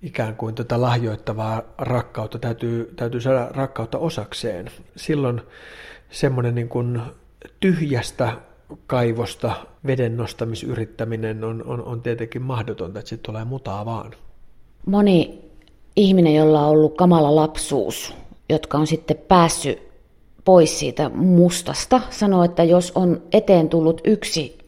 ikään 0.02 0.36
kuin 0.36 0.54
tätä 0.54 0.80
lahjoittavaa 0.80 1.62
rakkautta, 1.78 2.38
täytyy, 2.38 2.92
täytyy 2.96 3.20
saada 3.20 3.48
rakkautta 3.50 3.98
osakseen. 3.98 4.70
Silloin 4.96 5.40
semmoinen 6.10 6.54
niin 6.54 6.68
kuin 6.68 7.00
tyhjästä 7.60 8.32
kaivosta 8.86 9.52
veden 9.86 10.16
nostamisyrittäminen 10.16 11.44
on, 11.44 11.64
on, 11.66 11.84
on 11.84 12.02
tietenkin 12.02 12.42
mahdotonta, 12.42 12.98
että 12.98 13.08
sitten 13.08 13.32
tulee 13.32 13.44
mutaa 13.44 13.84
vaan. 13.84 14.14
Moni 14.86 15.44
ihminen, 15.96 16.34
jolla 16.34 16.60
on 16.60 16.70
ollut 16.70 16.96
kamala 16.96 17.36
lapsuus, 17.36 18.14
jotka 18.48 18.78
on 18.78 18.86
sitten 18.86 19.16
päässyt 19.28 19.85
pois 20.46 20.78
siitä 20.78 21.08
mustasta, 21.08 22.00
sanoo, 22.10 22.44
että 22.44 22.64
jos 22.64 22.92
on 22.94 23.22
eteen 23.32 23.68
tullut 23.68 24.00
yksi 24.04 24.58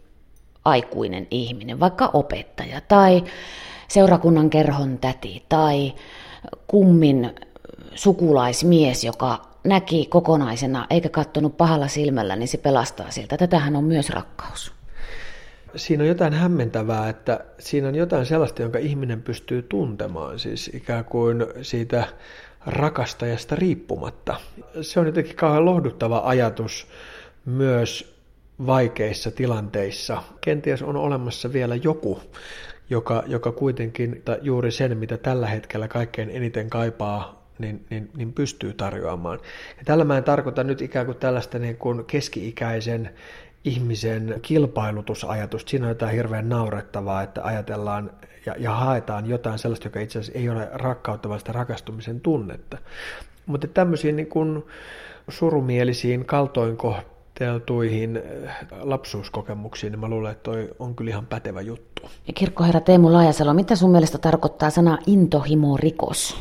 aikuinen 0.65 1.27
ihminen, 1.31 1.81
vaikka 1.81 2.11
opettaja 2.13 2.81
tai 2.81 3.25
seurakunnan 3.89 4.51
kerhon 4.51 4.99
täti 4.99 5.43
tai 5.49 5.93
kummin 6.67 7.35
sukulaismies, 7.95 9.05
joka 9.05 9.49
näki 9.65 10.07
kokonaisena 10.07 10.87
eikä 10.91 11.09
kattonut 11.09 11.57
pahalla 11.57 11.89
silmällä, 11.89 12.37
niin 12.37 12.49
se 12.49 12.59
pelastaa 12.59 13.11
siltä. 13.11 13.37
Tätähän 13.37 13.77
on 13.77 13.85
myös 13.85 14.11
rakkaus. 14.11 14.73
Siinä 15.77 16.03
on 16.03 16.09
jotain 16.09 16.33
hämmentävää, 16.33 17.09
että 17.09 17.45
siinä 17.59 17.89
on 17.89 17.95
jotain 17.95 18.27
sellaista, 18.27 18.63
jonka 18.63 18.79
ihminen 18.79 19.23
pystyy 19.23 19.63
tuntemaan, 19.63 20.39
siis 20.39 20.71
ikään 20.75 21.05
kuin 21.05 21.47
siitä 21.63 22.05
rakastajasta 22.67 23.57
riippumatta. 23.57 24.37
Se 24.81 25.01
on 25.01 25.07
jotenkin 25.07 25.37
kauhean 25.37 25.65
lohduttava 25.65 26.23
ajatus 26.25 26.87
myös 27.45 28.19
vaikeissa 28.67 29.31
tilanteissa. 29.31 30.23
Kenties 30.41 30.83
on 30.83 30.97
olemassa 30.97 31.53
vielä 31.53 31.75
joku, 31.75 32.21
joka, 32.91 33.23
joka 33.27 33.53
kuitenkin 33.53 34.23
juuri 34.43 34.71
sen, 34.71 34.99
mitä 34.99 35.17
tällä 35.17 35.47
hetkellä 35.47 35.89
kaikkein 35.89 36.31
eniten 36.31 36.71
kaipaa, 36.71 37.49
niin, 37.59 37.87
niin, 37.91 38.11
niin 38.17 38.33
pystyy 38.33 38.75
tarjoamaan. 38.75 39.39
Ja 39.79 39.85
tällä 39.85 40.05
mä 40.05 40.19
en 40.19 40.25
tarkoita 40.25 40.65
nyt 40.65 40.83
ikään 40.83 41.07
kuin 41.07 41.19
tällaista 41.19 41.59
niin 41.59 41.77
kuin 41.77 42.05
keski-ikäisen 42.05 43.11
ihmisen 43.65 44.39
kilpailutusajatusta. 44.43 45.71
Siinä 45.71 45.87
on 45.87 45.91
jotain 45.91 46.13
hirveän 46.13 46.49
naurettavaa, 46.49 47.23
että 47.23 47.45
ajatellaan 47.45 48.11
ja, 48.47 48.55
ja 48.59 48.73
haetaan 48.73 49.27
jotain 49.27 49.59
sellaista, 49.59 49.87
joka 49.87 50.01
itse 50.01 50.19
asiassa 50.19 50.39
ei 50.39 50.49
ole 50.49 50.69
rakkautta, 50.73 51.29
vaan 51.29 51.41
sitä 51.41 51.53
rakastumisen 51.53 52.21
tunnetta. 52.21 52.79
Mutta 53.47 53.67
tämmöisiin 53.67 54.17
niin 54.17 54.29
kuin 54.29 54.65
surumielisiin, 55.29 56.25
kaltoinkohteltuihin 56.25 58.23
äh, 58.47 58.57
lapsuuskokemuksiin, 58.81 59.91
niin 59.91 60.01
mä 60.01 60.09
luulen, 60.09 60.33
että 60.33 60.43
toi 60.43 60.71
on 60.79 60.95
kyllä 60.95 61.11
ihan 61.11 61.27
pätevä 61.27 61.61
juttu. 61.61 62.03
Ja 62.27 62.33
kirkkoherra 62.33 62.81
Teemu 62.81 63.13
Laajasalo, 63.13 63.55
mitä 63.55 63.77
sun 63.77 63.91
mielestä 63.91 64.19
tarkoittaa 64.19 64.71
sana 64.71 64.99
intohimo-rikos? 65.07 66.37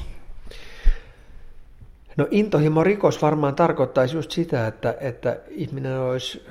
No 2.17 2.27
intohimo-rikos 2.31 3.21
varmaan 3.21 3.55
tarkoittaisi 3.55 4.15
just 4.15 4.31
sitä, 4.31 4.67
että, 4.67 4.95
että 4.99 5.39
ihminen 5.49 5.99
olisi 5.99 6.45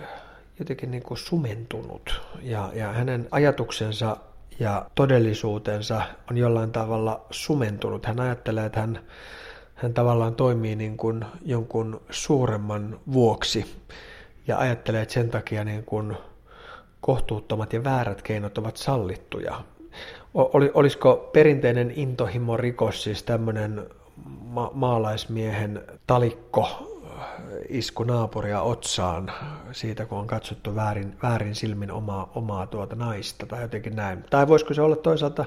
jotenkin 0.59 0.91
niin 0.91 1.03
kuin 1.03 1.19
sumentunut 1.19 2.21
ja, 2.43 2.71
ja 2.75 2.93
hänen 2.93 3.29
ajatuksensa 3.31 4.17
ja 4.59 4.87
todellisuutensa 4.95 6.03
on 6.31 6.37
jollain 6.37 6.73
tavalla 6.73 7.27
sumentunut. 7.31 8.07
Hän 8.07 8.21
ajattelee, 8.21 8.67
että 8.67 8.81
hän, 8.81 8.99
hän 9.75 9.95
tavallaan 9.95 10.35
toimii 10.35 10.77
niin 10.77 10.97
kuin 10.97 11.25
jonkun 11.45 12.01
suuremman 12.11 13.01
vuoksi 13.13 13.77
ja 14.47 14.59
ajattelee, 14.59 15.03
että 15.03 15.15
sen 15.15 15.31
takia 15.31 15.65
niin 15.65 15.85
kuin 15.85 16.17
kohtuuttomat 17.01 17.73
ja 17.73 17.85
väärät 17.85 18.23
keinot 18.23 18.59
ovat 18.59 18.77
sallittuja. 18.77 19.63
Oli, 20.35 20.71
olisiko 20.75 21.31
perinteinen 21.33 21.93
intohimo 21.97 22.57
rikos 22.57 23.03
siis 23.03 23.23
tämmöinen 23.23 23.87
ma- 24.45 24.71
maalaismiehen 24.75 25.83
talikko 26.07 26.96
isku 27.69 28.05
naapuria 28.05 28.61
otsaan 28.63 29.33
siitä, 29.73 30.07
kun 30.07 30.19
on 30.19 30.27
katsottu 30.27 30.75
väärin, 30.75 31.17
väärin 31.23 31.55
silmin 31.55 31.91
omaa, 31.91 32.33
omaa 32.35 32.67
tuota 32.67 32.97
naista 32.97 33.47
tai 33.47 33.63
jotenkin 33.63 33.97
näin. 33.97 34.25
Tai 34.31 34.49
voisiko 34.49 34.75
se 34.75 34.83
olla 34.83 34.97
toisaalta, 34.97 35.45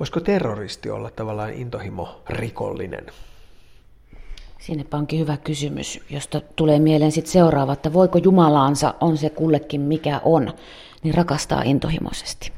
voisiko 0.00 0.20
terroristi 0.20 0.90
olla 0.90 1.10
tavallaan 1.10 1.52
intohimo 1.52 2.22
rikollinen? 2.28 3.06
Siinäpä 4.58 4.96
onkin 4.96 5.20
hyvä 5.20 5.36
kysymys, 5.36 6.00
josta 6.10 6.40
tulee 6.56 6.78
mieleen 6.78 7.12
sitten 7.12 7.32
seuraava, 7.32 7.72
että 7.72 7.92
voiko 7.92 8.18
Jumalaansa, 8.18 8.94
on 9.00 9.16
se 9.16 9.30
kullekin 9.30 9.80
mikä 9.80 10.20
on, 10.24 10.52
niin 11.02 11.14
rakastaa 11.14 11.62
intohimoisesti? 11.62 12.52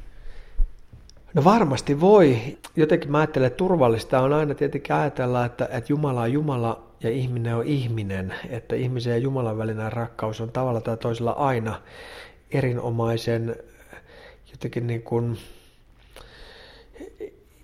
No 1.35 1.45
varmasti 1.45 2.01
voi. 2.01 2.59
Jotenkin 2.77 3.11
mä 3.11 3.19
ajattelen, 3.19 3.47
että 3.47 3.57
turvallista 3.57 4.21
on 4.21 4.33
aina 4.33 4.55
tietenkin 4.55 4.97
ajatella, 4.97 5.45
että, 5.45 5.65
että 5.65 5.93
Jumala 5.93 6.23
on 6.23 6.33
Jumala 6.33 6.86
ja 7.01 7.11
ihminen 7.11 7.57
on 7.57 7.67
ihminen, 7.67 8.35
että 8.51 8.77
ihmisen 8.77 9.11
ja 9.11 9.19
Jumalan 9.19 9.59
välinen 9.59 9.93
rakkaus 9.93 10.41
on 10.41 10.53
tavalla 10.53 10.81
tai 10.81 10.97
toisella 10.97 11.33
aina 11.33 11.83
erinomaisen 12.51 13.57
jotenkin 14.53 14.87
niin 14.87 15.03
kuin, 15.03 15.39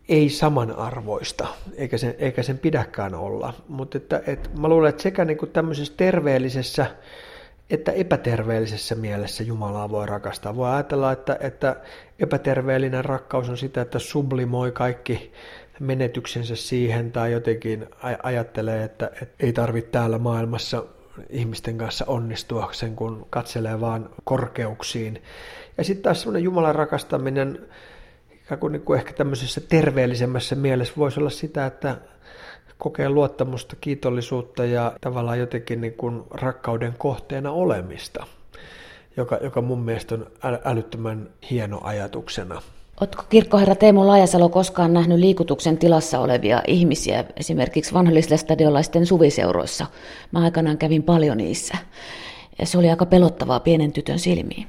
ei 0.08 0.28
samanarvoista, 0.28 1.46
eikä 1.76 1.98
sen, 1.98 2.14
eikä 2.18 2.42
sen 2.42 2.58
pidäkään 2.58 3.14
olla. 3.14 3.54
Mutta 3.68 3.98
että, 3.98 4.22
että 4.26 4.50
mä 4.58 4.68
luulen, 4.68 4.88
että 4.88 5.02
sekä 5.02 5.24
niin 5.24 5.38
kuin 5.38 5.50
tämmöisessä 5.50 5.94
terveellisessä 5.96 6.86
että 7.70 7.92
epäterveellisessä 7.92 8.94
mielessä 8.94 9.42
Jumalaa 9.42 9.90
voi 9.90 10.06
rakastaa. 10.06 10.56
Voi 10.56 10.70
ajatella, 10.70 11.12
että, 11.12 11.36
että 11.40 11.76
epäterveellinen 12.18 13.04
rakkaus 13.04 13.48
on 13.48 13.58
sitä, 13.58 13.80
että 13.80 13.98
sublimoi 13.98 14.72
kaikki 14.72 15.32
menetyksensä 15.80 16.56
siihen 16.56 17.12
tai 17.12 17.32
jotenkin 17.32 17.86
ajattelee, 18.22 18.84
että, 18.84 19.10
että 19.22 19.34
ei 19.46 19.52
tarvitse 19.52 19.90
täällä 19.90 20.18
maailmassa 20.18 20.84
ihmisten 21.30 21.78
kanssa 21.78 22.04
onnistua 22.08 22.68
sen, 22.72 22.96
kun 22.96 23.26
katselee 23.30 23.80
vaan 23.80 24.10
korkeuksiin. 24.24 25.22
Ja 25.78 25.84
sitten 25.84 26.02
taas 26.02 26.20
semmoinen 26.20 26.42
Jumalan 26.42 26.74
rakastaminen, 26.74 27.58
ikään 28.32 28.58
kuin, 28.58 28.72
niin 28.72 28.82
kuin 28.82 28.98
ehkä 28.98 29.12
tämmöisessä 29.12 29.60
terveellisemmässä 29.60 30.54
mielessä 30.54 30.94
voisi 30.96 31.20
olla 31.20 31.30
sitä, 31.30 31.66
että 31.66 31.96
kokee 32.78 33.08
luottamusta, 33.08 33.76
kiitollisuutta 33.80 34.64
ja 34.64 34.92
tavallaan 35.00 35.38
jotenkin 35.38 35.80
niin 35.80 35.94
kuin 35.94 36.22
rakkauden 36.30 36.94
kohteena 36.98 37.50
olemista, 37.50 38.26
joka, 39.16 39.38
joka 39.42 39.60
mun 39.60 39.82
mielestä 39.82 40.14
on 40.14 40.26
älyttömän 40.64 41.30
hieno 41.50 41.80
ajatuksena. 41.82 42.62
Oletko 43.00 43.22
kirkkoherra 43.28 43.74
Teemu 43.74 44.06
Laajasalo 44.06 44.48
koskaan 44.48 44.92
nähnyt 44.94 45.18
liikutuksen 45.18 45.78
tilassa 45.78 46.20
olevia 46.20 46.62
ihmisiä, 46.66 47.24
esimerkiksi 47.36 47.94
vanhallislestadiolaisten 47.94 49.06
suviseuroissa? 49.06 49.86
Mä 50.32 50.40
aikanaan 50.40 50.78
kävin 50.78 51.02
paljon 51.02 51.36
niissä. 51.36 51.76
Ja 52.58 52.66
se 52.66 52.78
oli 52.78 52.90
aika 52.90 53.06
pelottavaa 53.06 53.60
pienen 53.60 53.92
tytön 53.92 54.18
silmiin. 54.18 54.66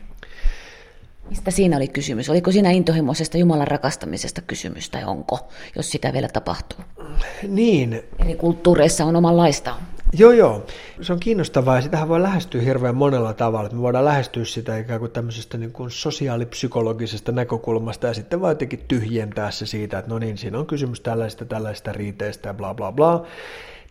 Mistä 1.30 1.52
siinä 1.52 1.78
oli 1.78 1.88
kysymys? 1.88 2.30
Oliko 2.30 2.52
siinä 2.52 2.72
intohimoisesta 2.72 3.38
Jumalan 3.38 3.68
rakastamisesta 3.68 4.42
kysymys 4.42 4.90
tai 4.90 5.04
onko, 5.04 5.40
jos 5.76 5.92
sitä 5.92 6.14
vielä 6.14 6.28
tapahtuu? 6.28 6.80
Niin. 7.48 8.02
Eli 8.20 8.36
kulttuureissa 8.36 9.06
on 9.06 9.16
omanlaista. 9.16 9.76
Joo, 10.18 10.32
joo. 10.32 10.66
Se 11.02 11.14
on 11.14 11.20
kiinnostavaa 11.20 11.76
ja 11.76 11.82
sitähän 11.82 12.08
voi 12.08 12.22
lähestyä 12.22 12.62
hirveän 12.62 12.96
monella 12.96 13.34
tavalla. 13.34 13.70
Me 13.70 13.82
voidaan 13.82 14.06
lähestyä 14.06 14.46
sitä 14.46 14.78
ikään 14.78 15.00
kuin 15.00 15.12
tämmöisestä 15.12 15.58
niin 15.58 15.72
kuin 15.72 15.92
sosiaalipsykologisesta 15.92 17.32
näkökulmasta 17.32 18.08
ja 18.08 18.14
sitten 18.14 18.42
voi 18.42 18.52
jotenkin 18.52 18.84
tyhjentää 18.88 19.52
se 19.52 19.66
siitä, 19.66 20.00
että 20.00 20.12
no 20.12 20.20
niin, 20.20 20.38
siinä 20.38 20.60
on 20.60 20.66
kysymys 20.66 21.02
tällaista, 21.02 21.46
tällaista 21.46 21.92
riiteistä 21.92 22.50
ja 22.50 22.54
bla 22.54 22.74
bla 22.74 22.92
bla. 22.92 23.26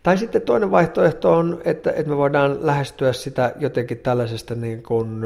Tai 0.03 0.17
sitten 0.17 0.41
toinen 0.41 0.71
vaihtoehto 0.71 1.33
on, 1.33 1.61
että, 1.65 1.91
että 1.91 2.09
me 2.09 2.17
voidaan 2.17 2.65
lähestyä 2.65 3.13
sitä 3.13 3.53
jotenkin 3.59 3.97
tällaisesta 3.97 4.55
niin 4.55 4.83
kuin 4.83 5.21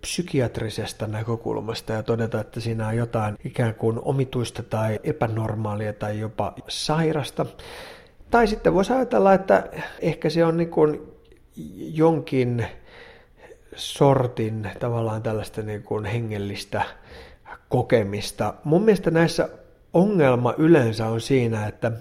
psykiatrisesta 0.00 1.06
näkökulmasta 1.06 1.92
ja 1.92 2.02
todeta, 2.02 2.40
että 2.40 2.60
siinä 2.60 2.88
on 2.88 2.96
jotain 2.96 3.36
ikään 3.44 3.74
kuin 3.74 3.98
omituista 4.02 4.62
tai 4.62 4.98
epänormaalia 5.04 5.92
tai 5.92 6.20
jopa 6.20 6.54
sairasta. 6.68 7.46
Tai 8.30 8.46
sitten 8.46 8.74
voisi 8.74 8.92
ajatella, 8.92 9.34
että 9.34 9.68
ehkä 10.00 10.30
se 10.30 10.44
on 10.44 10.56
niin 10.56 10.70
kuin 10.70 11.00
jonkin 11.78 12.66
sortin 13.76 14.70
tavallaan 14.80 15.22
tällaista 15.22 15.62
niin 15.62 15.82
kuin 15.82 16.04
hengellistä 16.04 16.82
kokemista. 17.68 18.54
Mun 18.64 18.82
mielestä 18.82 19.10
näissä 19.10 19.48
ongelma 19.92 20.54
yleensä 20.58 21.06
on 21.06 21.20
siinä, 21.20 21.66
että 21.66 21.92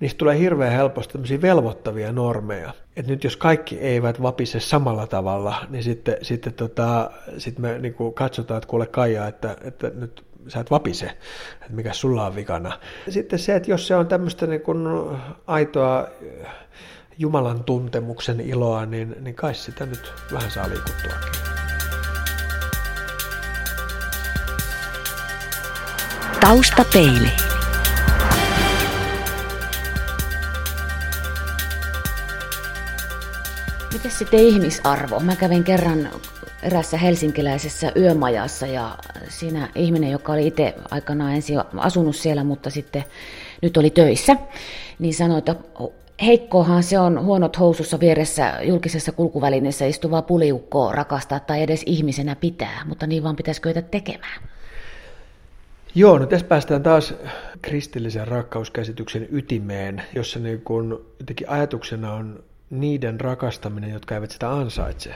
niistä 0.00 0.18
tulee 0.18 0.38
hirveän 0.38 0.72
helposti 0.72 1.12
tämmöisiä 1.12 1.42
velvoittavia 1.42 2.12
normeja. 2.12 2.72
Et 2.96 3.06
nyt 3.06 3.24
jos 3.24 3.36
kaikki 3.36 3.78
eivät 3.78 4.22
vapise 4.22 4.60
samalla 4.60 5.06
tavalla, 5.06 5.54
niin 5.68 5.82
sitten, 5.82 6.16
sitten 6.22 6.52
tota, 6.52 7.10
sit 7.38 7.58
me 7.58 7.78
niin 7.78 7.94
katsotaan, 8.14 8.58
että 8.58 8.68
kuule 8.68 8.86
Kaija, 8.86 9.26
että, 9.26 9.56
että 9.62 9.90
nyt 9.94 10.24
sä 10.48 10.60
et 10.60 10.70
vapise, 10.70 11.06
että 11.06 11.72
mikä 11.72 11.92
sulla 11.92 12.26
on 12.26 12.36
vikana. 12.36 12.78
Sitten 13.08 13.38
se, 13.38 13.56
että 13.56 13.70
jos 13.70 13.86
se 13.86 13.96
on 13.96 14.06
tämmöistä 14.06 14.46
niin 14.46 14.60
kuin 14.60 14.86
aitoa 15.46 16.08
Jumalan 17.18 17.64
tuntemuksen 17.64 18.40
iloa, 18.40 18.86
niin, 18.86 19.16
niin 19.20 19.34
kai 19.34 19.54
sitä 19.54 19.86
nyt 19.86 20.12
vähän 20.32 20.50
saa 20.50 20.68
liikuttuakin. 20.68 21.32
Taustapeili. 26.40 27.30
Miten 33.92 34.10
sitten 34.10 34.40
ihmisarvo? 34.40 35.20
Mä 35.20 35.36
kävin 35.36 35.64
kerran 35.64 36.10
erässä 36.64 36.96
helsinkiläisessä 36.98 37.92
yömajassa 37.96 38.66
ja 38.66 38.98
siinä 39.28 39.68
ihminen, 39.74 40.10
joka 40.10 40.32
oli 40.32 40.46
itse 40.46 40.74
aikanaan 40.90 41.34
ensin 41.34 41.60
asunut 41.76 42.16
siellä, 42.16 42.44
mutta 42.44 42.70
sitten 42.70 43.04
nyt 43.62 43.76
oli 43.76 43.90
töissä, 43.90 44.36
niin 44.98 45.14
sanoi, 45.14 45.38
että 45.38 45.56
heikkoahan 46.22 46.82
se 46.82 46.98
on 46.98 47.24
huonot 47.24 47.58
housussa 47.58 48.00
vieressä 48.00 48.52
julkisessa 48.62 49.12
kulkuvälineessä 49.12 49.86
istuvaa 49.86 50.22
puliukkoa 50.22 50.92
rakastaa 50.92 51.40
tai 51.40 51.62
edes 51.62 51.82
ihmisenä 51.86 52.36
pitää, 52.36 52.84
mutta 52.86 53.06
niin 53.06 53.22
vaan 53.22 53.36
pitäisi 53.36 53.60
kyetä 53.60 53.82
tekemään. 53.82 54.42
Joo, 55.94 56.18
no 56.18 56.26
tässä 56.26 56.46
päästään 56.46 56.82
taas 56.82 57.14
kristillisen 57.62 58.28
rakkauskäsityksen 58.28 59.28
ytimeen, 59.30 60.02
jossa 60.14 60.38
niin 60.38 60.60
kun 60.60 61.06
jotenkin 61.20 61.50
ajatuksena 61.50 62.12
on 62.12 62.42
niiden 62.70 63.20
rakastaminen, 63.20 63.90
jotka 63.90 64.14
eivät 64.14 64.30
sitä 64.30 64.52
ansaitse 64.52 65.14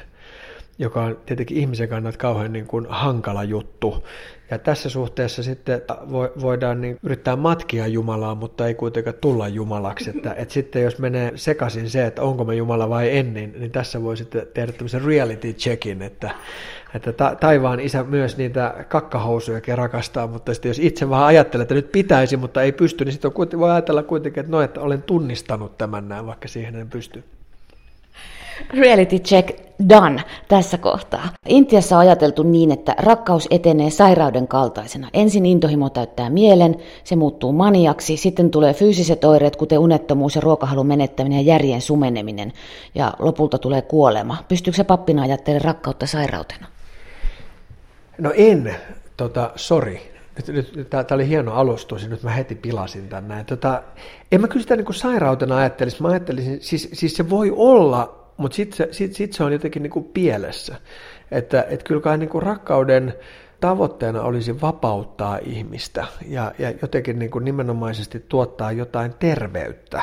joka 0.79 1.03
on 1.03 1.19
tietenkin 1.27 1.57
ihmisen 1.57 1.89
kannalta 1.89 2.19
kauhean 2.19 2.53
niin 2.53 2.67
kuin 2.67 2.87
hankala 2.89 3.45
juttu. 3.45 4.05
Ja 4.51 4.59
tässä 4.59 4.89
suhteessa 4.89 5.43
sitten 5.43 5.83
voidaan 6.41 6.81
niin 6.81 6.99
yrittää 7.03 7.37
matkia 7.37 7.87
Jumalaa, 7.87 8.35
mutta 8.35 8.67
ei 8.67 8.75
kuitenkaan 8.75 9.17
tulla 9.21 9.49
Jumalaksi. 9.49 10.11
Että, 10.11 10.35
että 10.35 10.55
sitten 10.55 10.83
jos 10.83 10.99
menee 10.99 11.33
sekaisin 11.35 11.91
se, 11.91 12.07
että 12.07 12.23
onko 12.23 12.45
me 12.45 12.55
Jumala 12.55 12.89
vai 12.89 13.17
en, 13.17 13.35
niin, 13.35 13.55
niin 13.59 13.71
tässä 13.71 14.03
voi 14.03 14.17
sitten 14.17 14.47
tehdä 14.55 14.73
tämmöisen 14.73 15.05
reality 15.05 15.53
checkin, 15.53 16.03
että, 16.03 16.31
että 16.95 17.13
ta, 17.13 17.37
taivaan 17.41 17.81
isä 17.81 18.03
myös 18.05 18.37
niitä 18.37 18.85
kakkahousuja 18.89 19.61
rakastaa, 19.75 20.27
mutta 20.27 20.55
sitten 20.55 20.71
jos 20.71 20.79
itse 20.79 21.09
vaan 21.09 21.27
ajattelee, 21.27 21.63
että 21.63 21.75
nyt 21.75 21.93
pitäisi, 21.93 22.37
mutta 22.37 22.63
ei 22.63 22.73
pysty, 22.73 23.05
niin 23.05 23.13
sitten 23.13 23.33
voi 23.59 23.71
ajatella 23.71 24.03
kuitenkin, 24.03 24.41
että 24.41 24.53
no, 24.53 24.61
että 24.61 24.81
olen 24.81 25.03
tunnistanut 25.03 25.79
tämän 25.79 26.09
näin, 26.09 26.27
vaikka 26.27 26.49
siihen 26.49 26.77
en 26.77 26.91
pysty. 26.91 27.25
Reality 28.75 29.19
check 29.19 29.69
done 29.89 30.23
tässä 30.49 30.79
kohtaa. 30.79 31.29
Intiassa 31.47 31.97
on 31.97 32.01
ajateltu 32.01 32.43
niin, 32.43 32.71
että 32.71 32.95
rakkaus 32.99 33.49
etenee 33.51 33.91
sairauden 33.91 34.49
kaltaisena. 34.49 35.09
Ensin 35.13 35.47
intohimo 35.47 35.91
täyttää 35.91 36.31
mielen, 36.31 36.77
se 37.05 37.17
muuttuu 37.17 37.53
maniaksi, 37.53 38.17
sitten 38.17 38.51
tulee 38.51 38.75
fyysiset 38.75 39.25
oireet, 39.25 39.57
kuten 39.57 39.79
unettomuus 39.79 40.35
ja 40.35 40.41
ruokahalun 40.41 40.87
menettäminen 40.87 41.47
ja 41.47 41.53
järjen 41.53 41.81
sumeneminen, 41.81 42.53
ja 42.95 43.15
lopulta 43.19 43.59
tulee 43.59 43.83
kuolema. 43.83 44.37
Pystyykö 44.49 44.77
se 44.77 44.85
pappina 44.85 45.23
ajattelemaan 45.23 45.65
rakkautta 45.65 46.07
sairautena? 46.07 46.67
No 48.19 48.33
en, 48.37 48.75
tota, 49.17 49.51
sorry. 49.57 49.99
Nyt, 50.37 50.49
nyt, 50.49 50.77
nyt 50.77 50.91
tämä 50.91 51.05
oli 51.11 51.29
hieno 51.29 51.53
alustus 51.55 52.09
nyt 52.09 52.23
mä 52.23 52.31
heti 52.31 52.55
pilasin 52.55 53.09
tänne. 53.09 53.45
Tota, 53.45 53.83
en 54.33 54.41
mä 54.41 54.49
kyllä 54.49 54.63
sitä 54.63 54.77
niin 54.77 54.85
kuin 54.85 54.97
sairautena 54.97 55.57
ajattelisi. 55.57 56.03
Mä 56.03 56.09
ajattelisin, 56.09 56.59
siis, 56.61 56.89
siis 56.93 57.17
se 57.17 57.31
voi 57.31 57.53
olla 57.57 58.18
mutta 58.39 58.57
sitten 58.57 58.77
se, 58.77 58.89
sit, 58.93 59.15
sit 59.15 59.33
se 59.33 59.45
on 59.45 59.53
jotenkin 59.53 59.83
niin 59.83 59.91
kuin 59.91 60.05
pielessä. 60.05 60.77
Että 61.31 61.67
et 61.69 61.83
kyllä 61.83 62.01
kai 62.01 62.27
kuin 62.27 62.43
rakkauden 62.43 63.15
tavoitteena 63.61 64.23
olisi 64.23 64.61
vapauttaa 64.61 65.39
ihmistä 65.43 66.07
ja, 66.27 66.53
ja 66.59 66.73
jotenkin 66.83 67.19
niin 67.19 67.31
kuin 67.31 67.45
nimenomaisesti 67.45 68.25
tuottaa 68.29 68.73
jotain 68.73 69.15
terveyttä, 69.19 70.03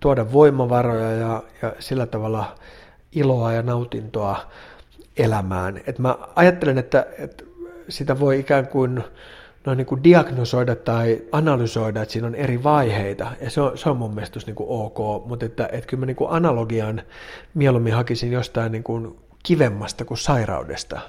tuoda 0.00 0.32
voimavaroja 0.32 1.12
ja, 1.12 1.42
ja 1.62 1.72
sillä 1.78 2.06
tavalla 2.06 2.54
iloa 3.12 3.52
ja 3.52 3.62
nautintoa 3.62 4.50
elämään. 5.16 5.80
Et 5.86 5.98
mä 5.98 6.18
ajattelen, 6.36 6.78
että, 6.78 7.06
että 7.18 7.44
sitä 7.88 8.20
voi 8.20 8.38
ikään 8.38 8.66
kuin 8.66 9.04
no, 9.66 9.74
niin 9.74 9.86
kuin 9.86 10.04
diagnosoida 10.04 10.76
tai 10.76 11.22
analysoida, 11.32 12.02
että 12.02 12.12
siinä 12.12 12.26
on 12.26 12.34
eri 12.34 12.62
vaiheita, 12.62 13.32
ja 13.40 13.50
se 13.50 13.60
on, 13.60 13.78
se 13.78 13.88
on 13.88 13.96
mun 13.96 14.14
mielestä 14.14 14.40
niin 14.46 14.56
kuin 14.56 14.66
ok, 14.68 15.26
mutta 15.26 15.46
että, 15.46 15.68
että 15.72 15.86
kyllä 15.86 16.00
mä 16.00 16.06
niin 16.06 16.16
kuin 16.16 16.30
analogian 16.30 17.02
mieluummin 17.54 17.94
hakisin 17.94 18.32
jostain 18.32 18.72
niin 18.72 18.84
kuin 18.84 19.16
kivemmasta 19.42 20.04
kuin 20.04 20.18
sairaudesta. 20.18 21.00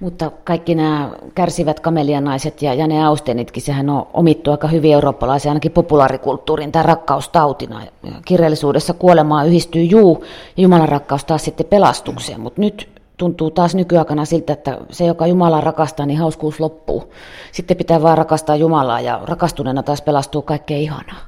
Mutta 0.00 0.30
kaikki 0.44 0.74
nämä 0.74 1.10
kärsivät 1.34 1.80
kamelianaiset 1.80 2.62
ja 2.62 2.74
Jane 2.74 3.04
Austenitkin, 3.04 3.62
sehän 3.62 3.90
on 3.90 4.06
omittu 4.12 4.50
aika 4.50 4.68
hyvin 4.68 4.92
eurooppalaisen 4.92 5.50
ainakin 5.50 5.72
populaarikulttuurin 5.72 6.72
tai 6.72 6.82
rakkaustautina. 6.82 7.82
Kirjallisuudessa 8.24 8.94
kuolemaa 8.94 9.44
yhdistyy 9.44 9.82
juu 9.82 10.24
ja 10.56 10.62
Jumalan 10.62 10.88
rakkaus 10.88 11.24
taas 11.24 11.44
sitten 11.44 11.66
pelastukseen, 11.66 12.40
mutta 12.40 12.60
nyt 12.60 12.93
tuntuu 13.16 13.50
taas 13.50 13.74
nykyaikana 13.74 14.24
siltä, 14.24 14.52
että 14.52 14.78
se, 14.90 15.04
joka 15.04 15.26
Jumalaa 15.26 15.60
rakastaa, 15.60 16.06
niin 16.06 16.18
hauskuus 16.18 16.60
loppuu. 16.60 17.12
Sitten 17.52 17.76
pitää 17.76 18.02
vaan 18.02 18.18
rakastaa 18.18 18.56
Jumalaa 18.56 19.00
ja 19.00 19.20
rakastuneena 19.24 19.82
taas 19.82 20.02
pelastuu 20.02 20.42
kaikkea 20.42 20.78
ihanaa. 20.78 21.20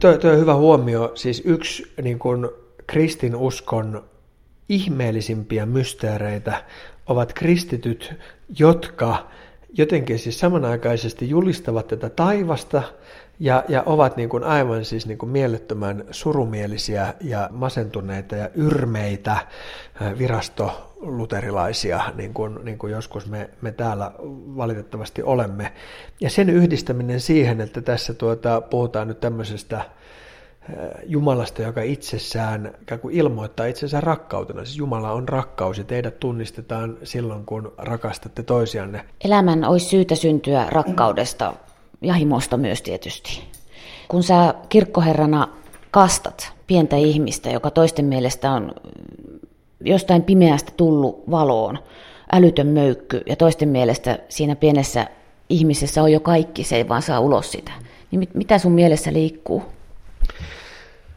Tuo, 0.00 0.18
tuo 0.18 0.30
on 0.30 0.38
hyvä 0.38 0.54
huomio. 0.54 1.12
Siis 1.14 1.42
yksi 1.44 1.92
niin 2.02 2.18
kuin 2.18 2.48
kristinuskon 2.86 4.04
ihmeellisimpiä 4.68 5.66
mysteereitä 5.66 6.64
ovat 7.06 7.32
kristityt, 7.32 8.14
jotka 8.58 9.26
jotenkin 9.78 10.18
siis 10.18 10.40
samanaikaisesti 10.40 11.28
julistavat 11.28 11.88
tätä 11.88 12.10
taivasta 12.10 12.82
ja, 13.40 13.64
ja 13.68 13.82
ovat 13.86 14.16
niin 14.16 14.28
kuin 14.28 14.44
aivan 14.44 14.84
siis 14.84 15.06
niin 15.06 15.18
kuin 15.18 15.30
mielettömän 15.30 16.04
surumielisiä 16.10 17.14
ja 17.20 17.48
masentuneita 17.52 18.36
ja 18.36 18.50
yrmeitä 18.54 19.36
virastoluterilaisia, 20.18 22.00
niin 22.14 22.34
kuin, 22.34 22.58
niin 22.62 22.78
kuin 22.78 22.92
joskus 22.92 23.26
me, 23.26 23.50
me 23.60 23.72
täällä 23.72 24.12
valitettavasti 24.56 25.22
olemme. 25.22 25.72
Ja 26.20 26.30
sen 26.30 26.50
yhdistäminen 26.50 27.20
siihen, 27.20 27.60
että 27.60 27.80
tässä 27.80 28.14
tuota, 28.14 28.60
puhutaan 28.60 29.08
nyt 29.08 29.20
tämmöisestä 29.20 29.80
Jumalasta, 31.06 31.62
joka 31.62 31.82
itsessään 31.82 32.72
kuin 33.00 33.14
ilmoittaa 33.14 33.66
itsensä 33.66 34.00
rakkautena. 34.00 34.64
Siis 34.64 34.78
Jumala 34.78 35.12
on 35.12 35.28
rakkaus 35.28 35.78
ja 35.78 35.84
teidät 35.84 36.20
tunnistetaan 36.20 36.98
silloin, 37.02 37.46
kun 37.46 37.72
rakastatte 37.78 38.42
toisianne. 38.42 39.04
Elämän 39.24 39.64
olisi 39.64 39.86
syytä 39.86 40.14
syntyä 40.14 40.66
rakkaudesta 40.70 41.54
ja 42.00 42.14
himosta 42.14 42.56
myös 42.56 42.82
tietysti. 42.82 43.42
Kun 44.08 44.22
sä 44.22 44.54
kirkkoherrana 44.68 45.48
kastat 45.90 46.52
pientä 46.66 46.96
ihmistä, 46.96 47.50
joka 47.50 47.70
toisten 47.70 48.04
mielestä 48.04 48.52
on 48.52 48.72
jostain 49.80 50.22
pimeästä 50.22 50.72
tullut 50.76 51.30
valoon, 51.30 51.78
älytön 52.32 52.66
möykky, 52.66 53.22
ja 53.26 53.36
toisten 53.36 53.68
mielestä 53.68 54.18
siinä 54.28 54.56
pienessä 54.56 55.06
ihmisessä 55.48 56.02
on 56.02 56.12
jo 56.12 56.20
kaikki, 56.20 56.64
se 56.64 56.76
ei 56.76 56.88
vaan 56.88 57.02
saa 57.02 57.20
ulos 57.20 57.52
sitä. 57.52 57.72
Niin 58.10 58.18
mit, 58.18 58.34
mitä 58.34 58.58
sun 58.58 58.72
mielessä 58.72 59.12
liikkuu? 59.12 59.62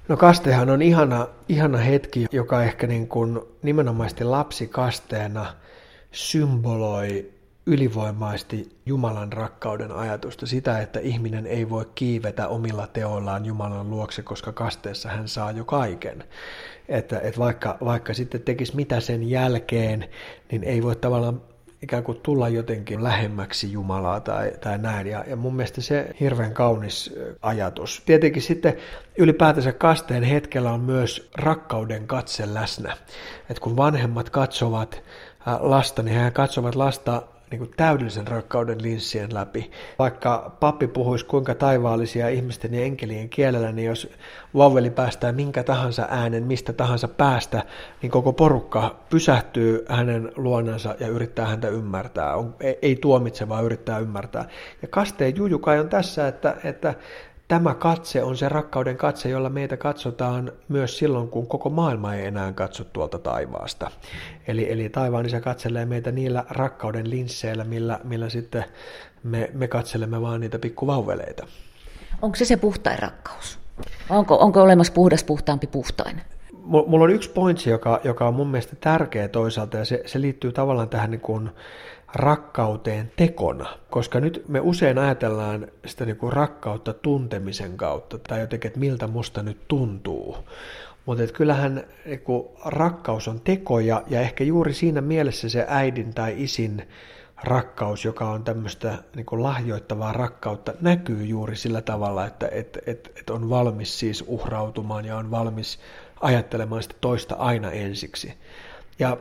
No 0.07 0.17
kastehan 0.17 0.69
on 0.69 0.81
ihana, 0.81 1.27
ihana 1.49 1.77
hetki, 1.77 2.25
joka 2.31 2.63
ehkä 2.63 2.87
niin 2.87 3.07
kuin 3.07 3.39
nimenomaisesti 3.63 4.23
lapsikasteena 4.23 5.45
symboloi 6.11 7.31
ylivoimaisesti 7.65 8.77
Jumalan 8.85 9.33
rakkauden 9.33 9.91
ajatusta, 9.91 10.45
sitä, 10.45 10.79
että 10.79 10.99
ihminen 10.99 11.45
ei 11.45 11.69
voi 11.69 11.85
kiivetä 11.95 12.47
omilla 12.47 12.87
teoillaan 12.87 13.45
Jumalan 13.45 13.89
luokse, 13.89 14.21
koska 14.21 14.51
kasteessa 14.51 15.09
hän 15.09 15.27
saa 15.27 15.51
jo 15.51 15.65
kaiken. 15.65 16.23
Että, 16.87 17.19
että 17.19 17.39
vaikka, 17.39 17.77
vaikka 17.85 18.13
sitten 18.13 18.41
tekisi 18.41 18.75
mitä 18.75 18.99
sen 18.99 19.29
jälkeen, 19.29 20.09
niin 20.51 20.63
ei 20.63 20.83
voi 20.83 20.95
tavallaan 20.95 21.41
ikään 21.81 22.03
kuin 22.03 22.19
tulla 22.23 22.49
jotenkin 22.49 23.03
lähemmäksi 23.03 23.71
Jumalaa 23.71 24.19
tai, 24.19 24.51
tai 24.61 24.77
näin. 24.77 25.07
Ja, 25.07 25.23
ja 25.27 25.35
mun 25.35 25.55
mielestä 25.55 25.81
se 25.81 26.09
hirveän 26.19 26.53
kaunis 26.53 27.15
ajatus. 27.41 28.03
Tietenkin 28.05 28.41
sitten 28.41 28.77
ylipäätänsä 29.17 29.71
kasteen 29.71 30.23
hetkellä 30.23 30.71
on 30.71 30.79
myös 30.79 31.29
rakkauden 31.35 32.07
katse 32.07 32.53
läsnä. 32.53 32.97
että 33.49 33.61
kun 33.61 33.77
vanhemmat 33.77 34.29
katsovat 34.29 35.03
lasta, 35.59 36.03
niin 36.03 36.19
he 36.19 36.31
katsovat 36.31 36.75
lasta 36.75 37.21
niin 37.53 37.59
kuin 37.59 37.71
täydellisen 37.77 38.27
rakkauden 38.27 38.81
linssien 38.81 39.33
läpi. 39.33 39.71
Vaikka 39.99 40.55
pappi 40.59 40.87
puhuisi 40.87 41.25
kuinka 41.25 41.55
taivaallisia 41.55 42.29
ihmisten 42.29 42.73
ja 42.73 42.83
enkelien 42.83 43.29
kielellä, 43.29 43.71
niin 43.71 43.87
jos 43.87 44.11
vauveli 44.55 44.89
päästää 44.89 45.31
minkä 45.31 45.63
tahansa 45.63 46.07
äänen 46.09 46.43
mistä 46.43 46.73
tahansa 46.73 47.07
päästä, 47.07 47.63
niin 48.01 48.11
koko 48.11 48.33
porukka 48.33 48.95
pysähtyy 49.09 49.85
hänen 49.89 50.31
luonansa 50.35 50.95
ja 50.99 51.07
yrittää 51.07 51.45
häntä 51.45 51.67
ymmärtää. 51.67 52.35
On, 52.35 52.55
ei 52.81 52.95
tuomitse, 52.95 53.49
vaan 53.49 53.65
yrittää 53.65 53.99
ymmärtää. 53.99 54.45
Ja 54.81 54.87
kasteen 54.87 55.35
jujukai 55.35 55.79
on 55.79 55.89
tässä, 55.89 56.27
että, 56.27 56.55
että 56.63 56.93
Tämä 57.47 57.73
katse 57.73 58.23
on 58.23 58.37
se 58.37 58.49
rakkauden 58.49 58.97
katse, 58.97 59.29
jolla 59.29 59.49
meitä 59.49 59.77
katsotaan 59.77 60.51
myös 60.67 60.97
silloin, 60.97 61.27
kun 61.27 61.47
koko 61.47 61.69
maailma 61.69 62.15
ei 62.15 62.25
enää 62.25 62.51
katso 62.51 62.83
tuolta 62.83 63.19
taivaasta. 63.19 63.91
Eli, 64.47 64.71
eli 64.71 64.89
taivaan 64.89 65.25
isä 65.25 65.41
katselee 65.41 65.85
meitä 65.85 66.11
niillä 66.11 66.45
rakkauden 66.49 67.09
linsseillä, 67.09 67.63
millä, 67.63 67.99
millä 68.03 68.29
sitten 68.29 68.65
me, 69.23 69.49
me 69.53 69.67
katselemme 69.67 70.21
vaan 70.21 70.41
niitä 70.41 70.59
pikkuvauveleita. 70.59 71.47
Onko 72.21 72.35
se 72.35 72.45
se 72.45 72.57
puhtain 72.57 72.99
rakkaus? 72.99 73.59
Onko, 74.09 74.35
onko 74.35 74.61
olemassa 74.61 74.93
puhdas 74.93 75.23
puhtaampi 75.23 75.67
puhtain? 75.67 76.21
Mulla 76.63 77.03
on 77.03 77.11
yksi 77.11 77.29
pointsi, 77.29 77.69
joka, 77.69 78.01
joka 78.03 78.27
on 78.27 78.33
mun 78.33 78.47
mielestä 78.47 78.75
tärkeä 78.75 79.27
toisaalta, 79.27 79.77
ja 79.77 79.85
se, 79.85 80.03
se 80.05 80.21
liittyy 80.21 80.51
tavallaan 80.51 80.89
tähän 80.89 81.11
niin 81.11 81.21
kuin 81.21 81.49
rakkauteen 82.15 83.11
tekona, 83.15 83.69
koska 83.89 84.19
nyt 84.19 84.43
me 84.47 84.59
usein 84.59 84.97
ajatellaan 84.97 85.67
sitä 85.85 86.05
niin 86.05 86.17
kuin 86.17 86.33
rakkautta 86.33 86.93
tuntemisen 86.93 87.77
kautta 87.77 88.17
tai 88.17 88.39
jotenkin, 88.39 88.67
että 88.67 88.79
miltä 88.79 89.07
musta 89.07 89.43
nyt 89.43 89.57
tuntuu. 89.67 90.37
Mutta 91.05 91.27
kyllähän 91.27 91.83
niin 92.05 92.21
kuin, 92.21 92.47
rakkaus 92.65 93.27
on 93.27 93.41
teko 93.41 93.79
ja, 93.79 94.03
ja 94.07 94.21
ehkä 94.21 94.43
juuri 94.43 94.73
siinä 94.73 95.01
mielessä 95.01 95.49
se 95.49 95.65
äidin 95.67 96.13
tai 96.13 96.33
isin 96.37 96.87
rakkaus, 97.43 98.05
joka 98.05 98.29
on 98.29 98.43
tämmöistä 98.43 98.97
niin 99.15 99.25
kuin 99.25 99.43
lahjoittavaa 99.43 100.13
rakkautta, 100.13 100.73
näkyy 100.81 101.25
juuri 101.25 101.55
sillä 101.55 101.81
tavalla, 101.81 102.25
että 102.25 102.49
et, 102.51 102.77
et, 102.85 103.11
et 103.19 103.29
on 103.29 103.49
valmis 103.49 103.99
siis 103.99 104.23
uhrautumaan 104.27 105.05
ja 105.05 105.17
on 105.17 105.31
valmis 105.31 105.79
ajattelemaan 106.21 106.83
sitä 106.83 106.95
toista 107.01 107.35
aina 107.35 107.71
ensiksi. 107.71 108.33
Ja 108.99 109.17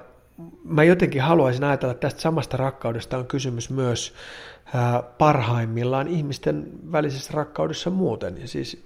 mä 0.65 0.85
jotenkin 0.85 1.23
haluaisin 1.23 1.65
ajatella, 1.65 1.93
että 1.93 2.07
tästä 2.07 2.21
samasta 2.21 2.57
rakkaudesta 2.57 3.19
on 3.19 3.27
kysymys 3.27 3.71
myös 3.71 4.15
parhaimmillaan 5.19 6.09
ihmisten 6.09 6.67
välisessä 6.93 7.31
rakkaudessa 7.35 7.91
muuten. 7.91 8.41
Ja 8.41 8.49
siis 8.49 8.85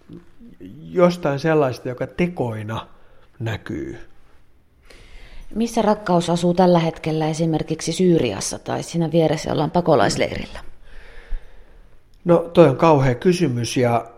jostain 0.81 1.39
sellaista, 1.39 1.89
joka 1.89 2.07
tekoina 2.07 2.87
näkyy. 3.39 3.99
Missä 5.55 5.83
rakkaus 5.83 6.31
asuu 6.31 6.55
tällä 6.55 6.79
hetkellä 6.79 7.29
esimerkiksi 7.29 7.93
Syyriassa 7.93 8.59
tai 8.59 8.83
siinä 8.83 9.13
vieressä 9.13 9.53
ollaan 9.53 9.71
pakolaisleirillä? 9.71 10.61
No 12.25 12.39
toi 12.39 12.69
on 12.69 12.77
kauhea 12.77 13.15
kysymys 13.15 13.77
ja 13.77 14.11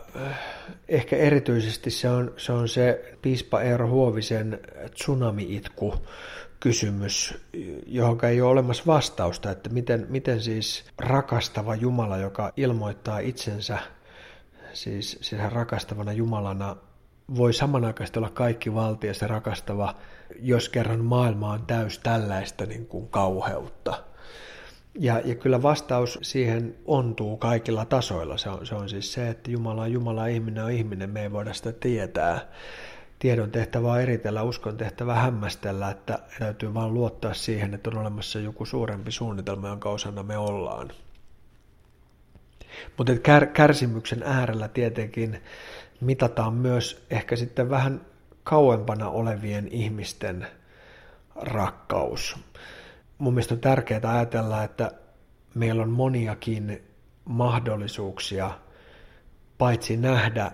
ehkä 0.88 1.16
erityisesti 1.16 1.90
se 1.90 2.08
on 2.08 2.32
se, 2.36 2.52
on 2.52 2.68
se 2.68 3.14
piispa 3.22 3.60
Eero 3.60 3.88
Huovisen 3.88 4.60
tsunami-itku 4.94 5.94
kysymys, 6.60 7.34
johon 7.86 8.18
ei 8.22 8.40
ole 8.40 8.50
olemassa 8.50 8.82
vastausta, 8.86 9.50
että 9.50 9.70
miten, 9.70 10.06
miten 10.08 10.40
siis 10.40 10.84
rakastava 10.98 11.74
Jumala, 11.74 12.16
joka 12.16 12.52
ilmoittaa 12.56 13.18
itsensä 13.18 13.78
siis, 14.72 15.18
siis 15.20 15.42
rakastavana 15.42 16.12
Jumalana, 16.12 16.76
voi 17.36 17.52
samanaikaisesti 17.52 18.18
olla 18.18 18.30
kaikki 18.30 18.74
valtias 18.74 19.20
ja 19.20 19.28
rakastava, 19.28 19.94
jos 20.40 20.68
kerran 20.68 21.04
maailma 21.04 21.52
on 21.52 21.66
täys 21.66 21.98
tällaista 21.98 22.66
niin 22.66 22.86
kuin 22.86 23.08
kauheutta. 23.08 24.04
Ja, 24.98 25.20
ja 25.24 25.34
kyllä 25.34 25.62
vastaus 25.62 26.18
siihen 26.22 26.76
ontuu 26.84 27.36
kaikilla 27.36 27.84
tasoilla. 27.84 28.36
Se 28.36 28.50
on, 28.50 28.66
se 28.66 28.74
on 28.74 28.88
siis 28.88 29.12
se, 29.12 29.28
että 29.28 29.50
Jumala 29.50 29.82
on 29.82 29.92
Jumala, 29.92 30.26
ihminen 30.26 30.64
on 30.64 30.70
ihminen, 30.70 31.10
me 31.10 31.22
ei 31.22 31.32
voida 31.32 31.52
sitä 31.52 31.72
tietää 31.72 32.40
tiedon 33.18 33.50
tehtävä 33.50 33.92
on 33.92 34.00
eritellä, 34.00 34.42
uskon 34.42 34.76
tehtävä 34.76 35.14
hämmästellä, 35.14 35.90
että 35.90 36.18
täytyy 36.38 36.74
vain 36.74 36.94
luottaa 36.94 37.34
siihen, 37.34 37.74
että 37.74 37.90
on 37.90 37.98
olemassa 37.98 38.38
joku 38.38 38.64
suurempi 38.64 39.12
suunnitelma, 39.12 39.68
jonka 39.68 39.90
osana 39.90 40.22
me 40.22 40.38
ollaan. 40.38 40.90
Mutta 42.96 43.18
kär, 43.18 43.46
kärsimyksen 43.46 44.22
äärellä 44.22 44.68
tietenkin 44.68 45.42
mitataan 46.00 46.54
myös 46.54 47.06
ehkä 47.10 47.36
sitten 47.36 47.70
vähän 47.70 48.00
kauempana 48.44 49.08
olevien 49.08 49.68
ihmisten 49.68 50.46
rakkaus. 51.36 52.36
Mun 53.18 53.34
mielestä 53.34 53.54
on 53.54 53.60
tärkeää 53.60 54.00
ajatella, 54.04 54.64
että 54.64 54.90
meillä 55.54 55.82
on 55.82 55.90
moniakin 55.90 56.82
mahdollisuuksia 57.24 58.50
paitsi 59.58 59.96
nähdä 59.96 60.52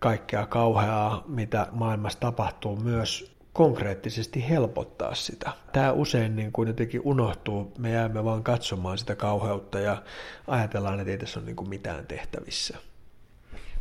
kaikkea 0.00 0.46
kauheaa, 0.46 1.24
mitä 1.26 1.66
maailmassa 1.70 2.20
tapahtuu, 2.20 2.76
myös 2.76 3.36
konkreettisesti 3.52 4.48
helpottaa 4.48 5.14
sitä. 5.14 5.52
Tämä 5.72 5.92
usein 5.92 6.36
niin 6.36 6.52
kuin 6.52 6.66
jotenkin 6.68 7.00
unohtuu, 7.04 7.72
me 7.78 7.90
jäämme 7.90 8.24
vaan 8.24 8.44
katsomaan 8.44 8.98
sitä 8.98 9.14
kauheutta 9.14 9.80
ja 9.80 10.02
ajatellaan, 10.46 11.00
että 11.00 11.10
ei 11.10 11.18
tässä 11.18 11.40
ole 11.40 11.46
niin 11.46 11.56
kuin 11.56 11.68
mitään 11.68 12.06
tehtävissä. 12.06 12.78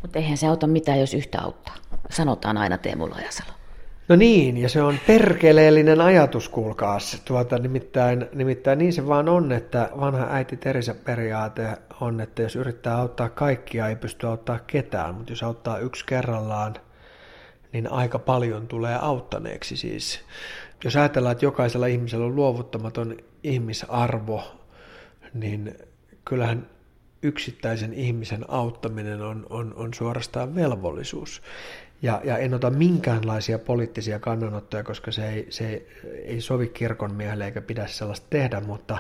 Mutta 0.01 0.19
eihän 0.19 0.37
se 0.37 0.47
auta 0.47 0.67
mitään, 0.67 0.99
jos 0.99 1.13
yhtä 1.13 1.41
auttaa. 1.41 1.75
Sanotaan 2.09 2.57
aina 2.57 2.77
Teemu 2.77 3.09
Lajasalo. 3.09 3.58
No 4.09 4.15
niin, 4.15 4.57
ja 4.57 4.69
se 4.69 4.81
on 4.81 4.99
perkeleellinen 5.07 6.01
ajatus, 6.01 6.49
kuulkaas. 6.49 7.21
Tuota, 7.25 7.57
nimittäin, 7.57 8.25
nimittäin 8.33 8.79
niin 8.79 8.93
se 8.93 9.07
vaan 9.07 9.29
on, 9.29 9.51
että 9.51 9.89
vanha 9.99 10.27
äiti 10.29 10.57
Teresa 10.57 10.95
periaate 11.05 11.77
on, 12.01 12.21
että 12.21 12.41
jos 12.41 12.55
yrittää 12.55 12.97
auttaa 12.97 13.29
kaikkia, 13.29 13.87
ei 13.87 13.95
pysty 13.95 14.27
auttaa 14.27 14.59
ketään, 14.67 15.15
mutta 15.15 15.31
jos 15.31 15.43
auttaa 15.43 15.77
yksi 15.77 16.05
kerrallaan, 16.05 16.73
niin 17.73 17.91
aika 17.91 18.19
paljon 18.19 18.67
tulee 18.67 18.97
auttaneeksi 19.01 19.77
siis. 19.77 20.19
Jos 20.83 20.95
ajatellaan, 20.95 21.31
että 21.31 21.45
jokaisella 21.45 21.85
ihmisellä 21.85 22.25
on 22.25 22.35
luovuttamaton 22.35 23.17
ihmisarvo, 23.43 24.43
niin 25.33 25.77
kyllähän 26.25 26.67
yksittäisen 27.21 27.93
ihmisen 27.93 28.45
auttaminen 28.47 29.21
on, 29.21 29.45
on, 29.49 29.73
on 29.75 29.93
suorastaan 29.93 30.55
velvollisuus. 30.55 31.41
Ja, 32.01 32.21
ja 32.23 32.37
en 32.37 32.53
ota 32.53 32.69
minkäänlaisia 32.69 33.59
poliittisia 33.59 34.19
kannanottoja, 34.19 34.83
koska 34.83 35.11
se 35.11 35.29
ei, 35.29 35.47
se 35.49 35.85
ei 36.25 36.41
sovi 36.41 36.67
kirkon 36.67 37.13
miehelle 37.13 37.45
eikä 37.45 37.61
pidä 37.61 37.87
sellaista 37.87 38.27
tehdä, 38.29 38.59
mutta, 38.59 38.97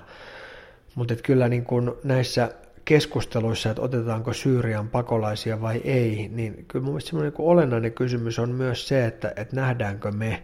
mutta 0.95 1.13
että 1.13 1.23
kyllä 1.23 1.49
niin 1.49 1.65
kuin 1.65 1.91
näissä 2.03 2.51
keskusteluissa, 2.85 3.69
että 3.69 3.81
otetaanko 3.81 4.33
Syyrian 4.33 4.89
pakolaisia 4.89 5.61
vai 5.61 5.81
ei, 5.83 6.29
niin 6.31 6.65
kyllä 6.67 6.85
mun 6.85 6.93
mielestä 6.93 7.17
niin 7.17 7.33
olennainen 7.37 7.93
kysymys 7.93 8.39
on 8.39 8.49
myös 8.49 8.87
se, 8.87 9.05
että, 9.05 9.33
että 9.35 9.55
nähdäänkö 9.55 10.11
me, 10.11 10.43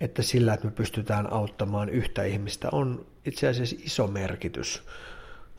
että 0.00 0.22
sillä, 0.22 0.54
että 0.54 0.66
me 0.66 0.72
pystytään 0.72 1.32
auttamaan 1.32 1.88
yhtä 1.88 2.24
ihmistä, 2.24 2.68
on 2.72 3.06
itse 3.26 3.48
asiassa 3.48 3.76
iso 3.84 4.06
merkitys 4.06 4.82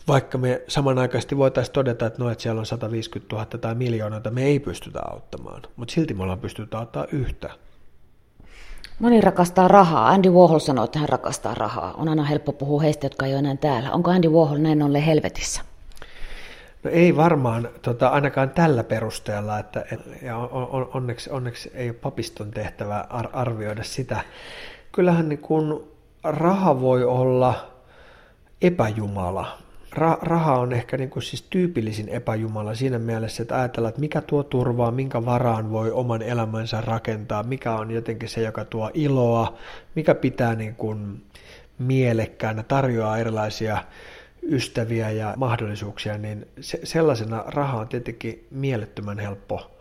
vaikka 0.08 0.38
me 0.38 0.62
samanaikaisesti 0.68 1.38
voitaisiin 1.38 1.74
todeta, 1.74 2.06
että, 2.06 2.24
no, 2.24 2.30
että 2.30 2.42
siellä 2.42 2.60
on 2.60 2.66
150 2.66 3.36
000 3.36 3.46
tai 3.46 3.76
miljoonaa, 3.76 4.22
me 4.30 4.44
ei 4.44 4.60
pystytä 4.60 5.00
auttamaan, 5.12 5.62
mutta 5.76 5.94
silti 5.94 6.14
me 6.14 6.24
ollaan 6.24 6.40
pystytty 6.40 6.78
auttaa 6.78 7.06
yhtä. 7.12 7.50
Moni 9.00 9.22
rakastaa 9.22 9.68
rahaa. 9.68 10.10
Andy 10.10 10.30
Warhol 10.30 10.60
sanoo, 10.60 10.86
että 10.86 11.00
hän 11.00 11.10
rakastaa 11.10 11.54
rahaa. 11.54 11.94
On 11.94 12.10
aina 12.10 12.24
helppo 12.24 12.52
puhua 12.52 12.82
heistä, 12.82 13.06
jotka 13.06 13.26
ei 13.26 13.32
ole 13.32 13.40
enää 13.40 13.56
täällä. 13.56 13.92
Onko 13.92 14.12
Andy 14.12 14.30
Warhol 14.30 14.58
näin 14.58 14.84
ollen 14.84 15.02
helvetissä? 15.02 15.62
No 16.84 16.92
ei 16.92 17.16
varmaan 17.16 17.70
tota, 17.82 18.08
ainakaan 18.08 18.50
tällä 18.50 18.84
perusteella, 18.84 19.60
että 19.60 19.86
et, 19.92 20.00
ja 20.22 20.38
on, 20.38 20.68
on, 20.72 20.90
onneksi, 20.94 21.30
onneksi 21.30 21.72
ei 21.74 21.90
ole 21.90 21.98
papiston 22.02 22.52
tehtävä 22.52 23.06
ar- 23.10 23.30
arvioida 23.34 23.84
sitä. 23.84 24.20
Kyllähän 24.92 25.30
niin 25.30 25.40
kun 25.40 25.92
raha 26.24 26.82
voi 26.82 27.04
olla 27.04 27.72
epäjumala. 28.62 29.58
Ra- 29.96 30.20
raha 30.22 30.60
on 30.60 30.74
ehkä 30.74 30.98
niin 30.98 31.10
kuin 31.10 31.24
siis 31.24 31.42
tyypillisin 31.42 32.10
epäjumala 32.10 32.76
siinä 32.76 33.00
mielessä, 33.00 33.44
että 33.44 33.60
ajatellaan, 33.60 33.90
että 33.90 34.02
mikä 34.02 34.22
tuo 34.22 34.44
turvaa, 34.44 34.92
minkä 34.92 35.26
varaan 35.26 35.72
voi 35.72 35.92
oman 35.92 36.22
elämänsä 36.22 36.82
rakentaa, 36.82 37.44
mikä 37.44 37.72
on 37.72 37.92
jotenkin 37.92 38.30
se, 38.30 38.42
joka 38.42 38.66
tuo 38.66 38.92
iloa, 38.94 39.58
mikä 39.96 40.16
pitää 40.16 40.56
niin 40.56 40.76
kuin 40.76 41.24
mielekkäänä, 41.80 42.64
tarjoaa 42.64 43.18
erilaisia 43.18 43.78
ystäviä 44.44 45.10
ja 45.12 45.34
mahdollisuuksia, 45.38 46.18
niin 46.18 46.48
se, 46.60 46.80
sellaisena 46.84 47.44
raha 47.48 47.80
on 47.80 47.88
tietenkin 47.88 48.48
mielettömän 48.52 49.20
helppo 49.20 49.72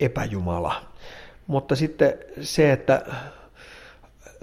epäjumala. 0.00 0.74
Mutta 1.46 1.76
sitten 1.76 2.14
se, 2.40 2.72
että 2.72 3.02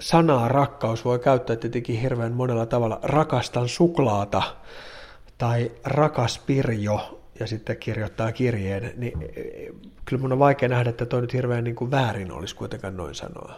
sanaa 0.02 0.48
rakkaus 0.48 1.04
voi 1.04 1.18
käyttää 1.18 1.56
tietenkin 1.56 2.00
hirveän 2.00 2.32
monella 2.32 2.66
tavalla. 2.66 3.00
Rakastan 3.02 3.68
suklaata 3.68 4.42
tai 5.38 5.70
rakas 5.84 6.38
Pirjo 6.38 7.20
ja 7.40 7.46
sitten 7.46 7.76
kirjoittaa 7.76 8.32
kirjeen, 8.32 8.92
niin 8.96 9.12
kyllä 10.04 10.22
mun 10.22 10.32
on 10.32 10.38
vaikea 10.38 10.68
nähdä, 10.68 10.90
että 10.90 11.06
toi 11.06 11.20
nyt 11.20 11.32
hirveän 11.32 11.64
niin 11.64 11.76
kuin 11.76 11.90
väärin 11.90 12.32
olisi 12.32 12.56
kuitenkaan 12.56 12.96
noin 12.96 13.14
sanoa. 13.14 13.54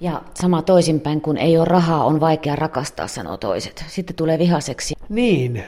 Ja 0.00 0.22
sama 0.34 0.62
toisinpäin, 0.62 1.20
kun 1.20 1.36
ei 1.36 1.58
ole 1.58 1.64
rahaa, 1.64 2.04
on 2.04 2.20
vaikea 2.20 2.56
rakastaa, 2.56 3.06
sanoo 3.06 3.36
toiset. 3.36 3.84
Sitten 3.88 4.16
tulee 4.16 4.38
vihaseksi. 4.38 4.94
Niin, 5.08 5.64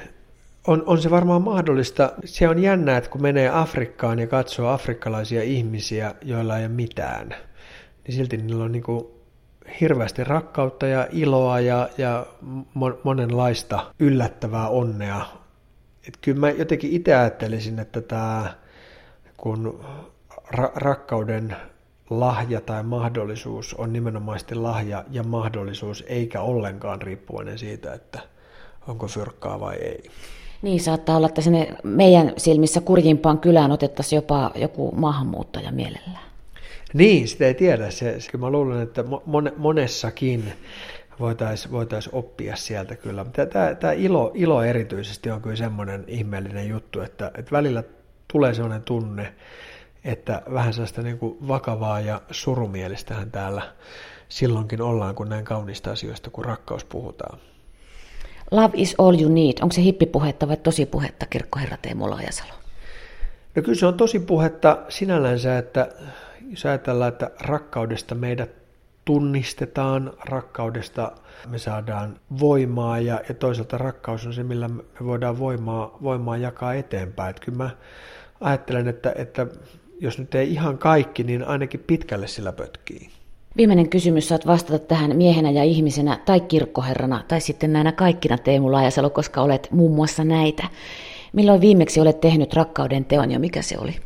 on, 0.66 0.82
on 0.86 1.02
se 1.02 1.10
varmaan 1.10 1.42
mahdollista. 1.42 2.12
Se 2.24 2.48
on 2.48 2.62
jännää, 2.62 2.96
että 2.96 3.10
kun 3.10 3.22
menee 3.22 3.50
Afrikkaan 3.52 4.18
ja 4.18 4.26
katsoo 4.26 4.68
afrikkalaisia 4.68 5.42
ihmisiä, 5.42 6.14
joilla 6.22 6.58
ei 6.58 6.64
ole 6.64 6.72
mitään, 6.72 7.34
niin 8.06 8.14
silti 8.16 8.36
niillä 8.36 8.64
on 8.64 8.72
niin 8.72 8.82
kuin 8.82 9.13
hirveästi 9.80 10.24
rakkautta 10.24 10.86
ja 10.86 11.06
iloa 11.12 11.60
ja, 11.60 11.88
ja 11.98 12.26
monenlaista 13.04 13.92
yllättävää 13.98 14.68
onnea. 14.68 15.26
Et 16.08 16.16
kyllä 16.20 16.40
mä 16.40 16.50
jotenkin 16.50 16.92
itse 16.92 17.14
ajattelisin, 17.14 17.78
että 17.78 18.00
tämä 18.00 18.54
kun 19.36 19.84
ra- 20.54 20.72
rakkauden 20.74 21.56
lahja 22.10 22.60
tai 22.60 22.82
mahdollisuus 22.82 23.74
on 23.74 23.92
nimenomaisesti 23.92 24.54
lahja 24.54 25.04
ja 25.10 25.22
mahdollisuus, 25.22 26.04
eikä 26.06 26.40
ollenkaan 26.40 27.02
riippuvainen 27.02 27.58
siitä, 27.58 27.92
että 27.92 28.20
onko 28.88 29.06
fyrkkaa 29.06 29.60
vai 29.60 29.76
ei. 29.76 30.10
Niin, 30.62 30.80
saattaa 30.80 31.16
olla, 31.16 31.26
että 31.26 31.40
sinne 31.40 31.76
meidän 31.84 32.32
silmissä 32.36 32.80
kurjimpaan 32.80 33.38
kylään 33.38 33.72
otettaisiin 33.72 34.16
jopa 34.16 34.50
joku 34.54 34.92
maahanmuuttaja 34.96 35.72
mielellään. 35.72 36.33
Niin, 36.94 37.28
sitä 37.28 37.46
ei 37.46 37.54
tiedä. 37.54 37.90
Se, 37.90 38.20
se, 38.20 38.38
mä 38.38 38.50
luulen, 38.50 38.82
että 38.82 39.04
monessakin 39.56 40.52
voitaisiin 41.20 41.72
voitais 41.72 42.08
oppia 42.12 42.56
sieltä 42.56 42.96
kyllä. 42.96 43.26
Tämä, 43.80 43.92
ilo, 43.92 44.30
ilo 44.34 44.62
erityisesti 44.62 45.30
on 45.30 45.42
kyllä 45.42 45.56
semmoinen 45.56 46.04
ihmeellinen 46.06 46.68
juttu, 46.68 47.00
että, 47.00 47.30
että 47.34 47.52
välillä 47.52 47.82
tulee 48.32 48.54
sellainen 48.54 48.82
tunne, 48.82 49.34
että 50.04 50.42
vähän 50.52 50.74
sellaista 50.74 51.02
niin 51.02 51.18
kuin 51.18 51.48
vakavaa 51.48 52.00
ja 52.00 52.20
surumielistähän 52.30 53.30
täällä 53.30 53.62
silloinkin 54.28 54.82
ollaan, 54.82 55.14
kun 55.14 55.28
näin 55.28 55.44
kaunista 55.44 55.90
asioista, 55.90 56.30
kun 56.30 56.44
rakkaus 56.44 56.84
puhutaan. 56.84 57.38
Love 58.50 58.72
is 58.74 58.94
all 58.98 59.20
you 59.20 59.32
need. 59.32 59.54
Onko 59.62 59.72
se 59.72 59.82
hippipuhetta 59.82 60.48
vai 60.48 60.56
tosi 60.56 60.86
puhetta, 60.86 61.26
kirkkoherra 61.26 61.76
Teemu 61.76 62.10
Laajasalo? 62.10 62.52
No 63.54 63.62
kyllä 63.62 63.78
se 63.78 63.86
on 63.86 63.96
tosi 63.96 64.18
puhetta 64.18 64.78
sinällänsä, 64.88 65.58
että 65.58 65.88
jos 66.50 66.66
ajatellaan, 66.66 67.12
että 67.12 67.30
rakkaudesta 67.40 68.14
meidät 68.14 68.50
tunnistetaan, 69.04 70.12
rakkaudesta 70.24 71.12
me 71.48 71.58
saadaan 71.58 72.16
voimaa 72.40 73.00
ja, 73.00 73.20
ja 73.28 73.34
toisaalta 73.34 73.78
rakkaus 73.78 74.26
on 74.26 74.34
se, 74.34 74.42
millä 74.42 74.68
me 74.68 74.82
voidaan 75.04 75.38
voimaa, 75.38 75.98
voimaa 76.02 76.36
jakaa 76.36 76.74
eteenpäin. 76.74 77.30
Että 77.30 77.44
kyllä 77.44 77.58
mä 77.58 77.70
ajattelen, 78.40 78.88
että, 78.88 79.12
että 79.16 79.46
jos 80.00 80.18
nyt 80.18 80.34
ei 80.34 80.52
ihan 80.52 80.78
kaikki, 80.78 81.24
niin 81.24 81.44
ainakin 81.44 81.84
pitkälle 81.86 82.26
sillä 82.26 82.52
pötkii. 82.52 83.08
Viimeinen 83.56 83.88
kysymys, 83.88 84.28
saat 84.28 84.46
vastata 84.46 84.78
tähän 84.78 85.16
miehenä 85.16 85.50
ja 85.50 85.64
ihmisenä 85.64 86.18
tai 86.24 86.40
kirkkoherrana 86.40 87.24
tai 87.28 87.40
sitten 87.40 87.72
näinä 87.72 87.92
kaikkina 87.92 88.38
Teemu 88.38 88.72
Laajasalo, 88.72 89.10
koska 89.10 89.42
olet 89.42 89.68
muun 89.70 89.94
muassa 89.94 90.24
näitä. 90.24 90.66
Milloin 91.32 91.60
viimeksi 91.60 92.00
olet 92.00 92.20
tehnyt 92.20 92.54
rakkauden 92.54 93.04
teon 93.04 93.30
ja 93.30 93.38
mikä 93.38 93.62
se 93.62 93.78
oli? 93.78 93.96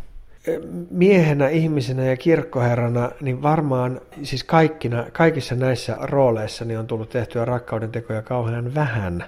Miehenä, 0.91 1.49
ihmisenä 1.49 2.05
ja 2.05 2.17
kirkkoherrana, 2.17 3.11
niin 3.21 3.43
varmaan 3.43 4.01
siis 4.23 4.45
kaikkina, 4.45 5.05
kaikissa 5.13 5.55
näissä 5.55 5.97
rooleissa 6.01 6.65
niin 6.65 6.79
on 6.79 6.87
tullut 6.87 7.11
tehtyä 7.11 7.45
rakkauden 7.45 7.93
tekoja 7.93 8.23
kauhean 8.23 8.75
vähän, 8.75 9.25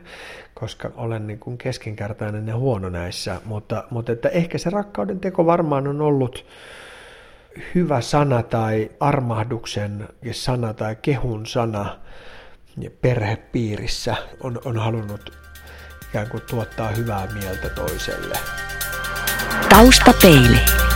koska 0.55 0.91
olen 0.95 1.27
niin 1.27 1.39
kuin 1.39 1.59
keskinkertainen 1.59 2.49
ja 2.49 2.57
huono 2.57 2.89
näissä, 2.89 3.41
mutta, 3.45 3.85
mutta 3.91 4.13
että 4.13 4.29
ehkä 4.29 4.59
se 4.59 4.71
rakkauden 4.71 5.21
teko 5.21 5.47
varmaan 5.47 5.89
on 5.89 6.01
ollut 6.01 6.47
hyvä 7.75 8.01
sana 8.01 8.43
tai 8.43 8.91
armahduksen 9.01 10.09
sana 10.33 10.75
tai 10.75 10.97
kehun 11.03 11.47
sana 11.47 11.99
perhepiirissä 13.01 14.17
on, 14.43 14.61
on 14.65 14.77
halunnut 14.77 15.33
ikään 16.11 16.29
kuin 16.29 16.43
tuottaa 16.51 16.89
hyvää 16.89 17.29
mieltä 17.35 17.69
toiselle. 17.69 18.39
Taustapeili. 19.69 20.90